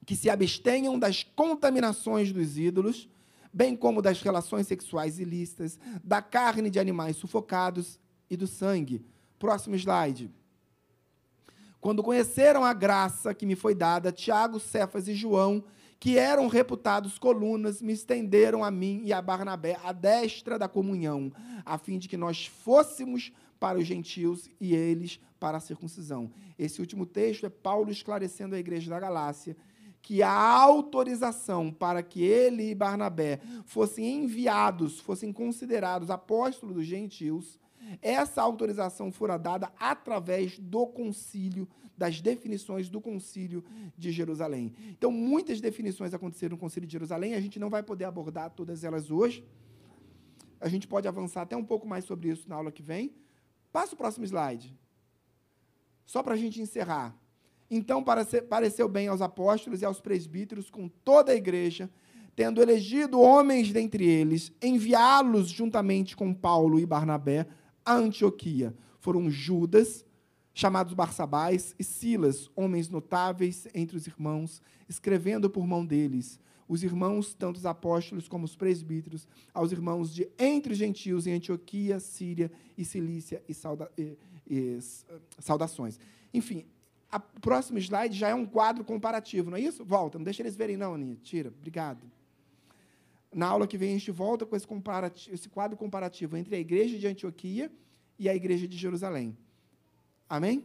que 0.07 0.17
se 0.17 0.31
abstenham 0.31 0.99
das 0.99 1.23
contaminações 1.23 2.33
dos 2.33 2.57
ídolos, 2.57 3.09
bem 3.53 3.77
como 3.77 4.01
das 4.01 4.23
relações 4.23 4.67
sexuais 4.67 5.19
ilícitas, 5.19 5.79
da 6.03 6.23
carne 6.23 6.71
de 6.71 6.79
animais 6.79 7.17
sufocados 7.17 7.99
e 8.31 8.37
do 8.37 8.47
sangue. 8.47 9.05
Próximo 9.39 9.75
slide. 9.75 10.31
Quando 11.81 12.03
conheceram 12.03 12.65
a 12.65 12.75
graça 12.75 13.33
que 13.33 13.47
me 13.47 13.57
foi 13.57 13.75
dada, 13.75 14.13
Tiago, 14.13 14.61
Cefas 14.61 15.09
e 15.09 15.15
João, 15.15 15.65
que 15.99 16.19
eram 16.19 16.47
reputados 16.49 17.19
colunas, 17.19 17.81
me 17.81 17.93
estenderam 17.93 18.65
a 18.65 18.71
mim 18.71 19.03
e 19.05 19.13
a 19.13 19.21
Barnabé 19.21 19.79
a 19.85 19.93
destra 19.93 20.59
da 20.59 20.69
comunhão, 20.69 21.33
a 21.65 21.79
fim 21.79 21.99
de 21.99 22.09
que 22.09 22.17
nós 22.17 22.47
fôssemos 22.47 23.33
para 23.59 23.79
os 23.79 23.87
gentios 23.87 24.49
e 24.59 24.75
eles 24.75 25.21
para 25.39 25.59
a 25.59 25.61
circuncisão. 25.61 26.31
Esse 26.59 26.81
último 26.81 27.05
texto 27.05 27.45
é 27.45 27.51
Paulo 27.51 27.91
esclarecendo 27.91 28.55
à 28.55 28.59
igreja 28.59 28.91
da 28.91 28.99
Galácia 28.99 29.57
que 30.03 30.23
a 30.23 30.33
autorização 30.33 31.71
para 31.71 32.03
que 32.03 32.23
ele 32.23 32.71
e 32.71 32.75
Barnabé 32.75 33.39
fossem 33.67 34.23
enviados, 34.23 34.99
fossem 34.99 35.31
considerados 35.33 36.09
apóstolos 36.09 36.75
dos 36.75 36.87
gentios, 36.87 37.60
essa 38.01 38.43
autorização 38.43 39.11
fora 39.11 39.37
dada 39.37 39.73
através 39.79 40.59
do 40.59 40.87
concílio, 40.87 41.69
das 41.97 42.21
definições 42.21 42.89
do 42.89 43.01
concílio 43.01 43.65
de 43.97 44.11
Jerusalém. 44.11 44.73
Então, 44.89 45.11
muitas 45.11 45.61
definições 45.61 46.15
aconteceram 46.15 46.53
no 46.53 46.59
concílio 46.59 46.87
de 46.87 46.93
Jerusalém, 46.93 47.35
a 47.35 47.41
gente 47.41 47.59
não 47.59 47.69
vai 47.69 47.83
poder 47.83 48.05
abordar 48.05 48.51
todas 48.51 48.85
elas 48.85 49.11
hoje. 49.11 49.45
A 50.61 50.69
gente 50.69 50.87
pode 50.87 51.09
avançar 51.09 51.43
até 51.43 51.57
um 51.57 51.65
pouco 51.65 51.87
mais 51.87 52.05
sobre 52.05 52.29
isso 52.29 52.49
na 52.49 52.57
aula 52.57 52.71
que 52.71 52.83
vem. 52.83 53.15
Passa 53.73 53.95
o 53.95 53.97
próximo 53.97 54.25
slide. 54.25 54.77
Só 56.05 56.23
para 56.23 56.35
a 56.35 56.37
gente 56.37 56.61
encerrar. 56.61 57.17
Então, 57.71 58.03
pareceu 58.03 58.89
bem 58.89 59.09
aos 59.09 59.21
apóstolos 59.21 59.81
e 59.81 59.85
aos 59.85 60.01
presbíteros 60.01 60.69
com 60.69 60.89
toda 60.89 61.31
a 61.33 61.37
igreja, 61.37 61.89
tendo 62.35 62.61
elegido 62.61 63.21
homens 63.21 63.73
dentre 63.73 64.05
eles, 64.05 64.53
enviá-los 64.61 65.49
juntamente 65.49 66.17
com 66.17 66.35
Paulo 66.35 66.81
e 66.81 66.87
Barnabé 66.87 67.47
a 67.85 67.95
Antioquia. 67.95 68.75
Foram 68.99 69.31
Judas, 69.31 70.05
chamados 70.53 70.95
Barsabás, 70.95 71.75
e 71.79 71.85
Silas, 71.85 72.51
homens 72.55 72.89
notáveis 72.89 73.67
entre 73.75 73.97
os 73.97 74.07
irmãos, 74.07 74.63
escrevendo 74.89 75.49
por 75.49 75.67
mão 75.67 75.85
deles. 75.85 76.39
Os 76.69 76.85
irmãos, 76.85 77.35
tanto 77.35 77.57
os 77.57 77.67
apóstolos 77.67 78.29
como 78.29 78.45
os 78.45 78.55
presbíteros, 78.55 79.27
aos 79.53 79.73
irmãos 79.73 80.15
de 80.15 80.29
entre 80.39 80.73
os 80.73 80.79
gentios 80.79 81.27
em 81.27 81.33
Antioquia, 81.33 81.99
Síria 81.99 82.51
e 82.79 82.85
Cilícia, 82.85 83.43
e, 83.49 83.55
sauda, 83.55 83.91
e, 83.99 84.17
e 84.49 84.79
saudações. 85.39 85.99
Enfim, 86.33 86.65
o 87.13 87.41
próximo 87.41 87.79
slide 87.79 88.17
já 88.17 88.29
é 88.29 88.35
um 88.35 88.47
quadro 88.47 88.85
comparativo, 88.85 89.51
não 89.51 89.57
é 89.57 89.61
isso? 89.61 89.85
Volta, 89.85 90.17
não 90.17 90.25
deixa 90.25 90.43
eles 90.43 90.55
verem, 90.55 90.77
não, 90.77 90.95
Aninha. 90.95 91.17
Tira, 91.23 91.49
obrigado. 91.49 92.05
Na 93.33 93.47
aula 93.47 93.67
que 93.67 93.79
vem, 93.79 93.91
a 93.91 93.99
gente 93.99 94.11
volta 94.11 94.45
com 94.45 94.57
esse, 94.57 94.67
esse 95.31 95.49
quadro 95.49 95.77
comparativo 95.77 96.37
entre 96.37 96.57
a 96.57 96.59
igreja 96.59 96.99
de 96.99 97.07
Antioquia 97.07 97.71
e 98.19 98.29
a 98.29 98.35
igreja 98.35 98.67
de 98.67 98.77
Jerusalém. 98.77 99.37
Amém? 100.29 100.65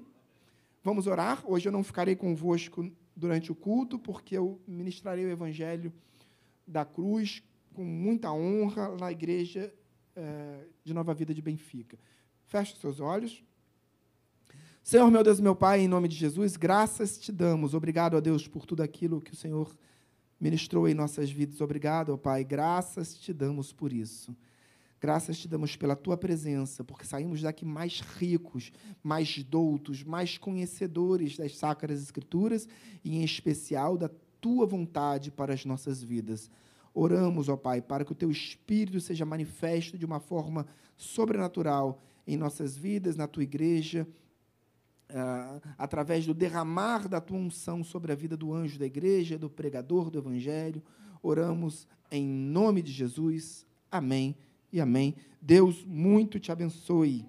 Vamos 0.83 1.07
orar. 1.07 1.43
Hoje 1.45 1.67
eu 1.67 1.71
não 1.71 1.83
ficarei 1.83 2.15
convosco 2.15 2.91
durante 3.15 3.51
o 3.51 3.55
culto, 3.55 3.97
porque 3.97 4.37
eu 4.37 4.59
ministrarei 4.67 5.25
o 5.25 5.29
evangelho 5.29 5.93
da 6.67 6.83
cruz 6.83 7.43
com 7.73 7.83
muita 7.83 8.31
honra 8.31 8.95
na 8.97 9.11
igreja 9.11 9.73
eh, 10.15 10.65
de 10.83 10.93
Nova 10.93 11.13
Vida 11.13 11.33
de 11.33 11.41
Benfica. 11.41 11.97
Feche 12.45 12.75
seus 12.77 12.99
olhos. 12.99 13.43
Senhor, 14.83 15.09
meu 15.09 15.23
Deus, 15.23 15.39
meu 15.39 15.55
Pai, 15.55 15.81
em 15.81 15.87
nome 15.87 16.07
de 16.07 16.15
Jesus, 16.15 16.55
graças 16.55 17.17
te 17.17 17.31
damos. 17.31 17.73
Obrigado 17.73 18.15
a 18.15 18.19
Deus 18.19 18.47
por 18.47 18.65
tudo 18.65 18.83
aquilo 18.83 19.19
que 19.19 19.33
o 19.33 19.35
Senhor 19.35 19.75
ministrou 20.39 20.87
em 20.87 20.93
nossas 20.93 21.29
vidas. 21.31 21.61
Obrigado, 21.61 22.13
ó 22.13 22.17
Pai. 22.17 22.43
Graças 22.43 23.15
te 23.15 23.33
damos 23.33 23.71
por 23.71 23.93
isso. 23.93 24.35
Graças 24.99 25.37
te 25.37 25.47
damos 25.47 25.75
pela 25.75 25.95
tua 25.95 26.17
presença, 26.17 26.83
porque 26.83 27.05
saímos 27.05 27.41
daqui 27.41 27.65
mais 27.65 27.99
ricos, 27.99 28.71
mais 29.03 29.43
doutos, 29.43 30.03
mais 30.03 30.37
conhecedores 30.37 31.37
das 31.37 31.55
sacras 31.57 32.01
escrituras 32.01 32.67
e, 33.03 33.17
em 33.17 33.23
especial, 33.23 33.97
da 33.97 34.09
tua 34.41 34.65
vontade 34.65 35.31
para 35.31 35.53
as 35.53 35.65
nossas 35.65 36.01
vidas. 36.01 36.49
Oramos, 36.93 37.49
ó 37.49 37.57
Pai, 37.57 37.81
para 37.81 38.05
que 38.05 38.13
o 38.13 38.15
teu 38.15 38.31
espírito 38.31 38.99
seja 39.01 39.25
manifesto 39.25 39.97
de 39.97 40.05
uma 40.05 40.19
forma 40.19 40.65
sobrenatural 40.95 42.01
em 42.25 42.37
nossas 42.37 42.77
vidas, 42.77 43.15
na 43.15 43.27
tua 43.27 43.43
igreja, 43.43 44.07
uh, 45.09 45.61
através 45.77 46.25
do 46.25 46.33
derramar 46.33 47.07
da 47.07 47.21
tua 47.21 47.37
unção 47.37 47.83
sobre 47.83 48.11
a 48.11 48.15
vida 48.15 48.35
do 48.35 48.53
anjo 48.53 48.79
da 48.79 48.85
igreja, 48.85 49.37
do 49.37 49.49
pregador 49.49 50.09
do 50.09 50.17
evangelho. 50.17 50.81
Oramos 51.21 51.87
em 52.11 52.27
nome 52.27 52.81
de 52.81 52.91
Jesus. 52.91 53.65
Amém 53.91 54.35
e 54.71 54.79
amém. 54.81 55.15
Deus 55.41 55.83
muito 55.85 56.39
te 56.39 56.51
abençoe. 56.51 57.25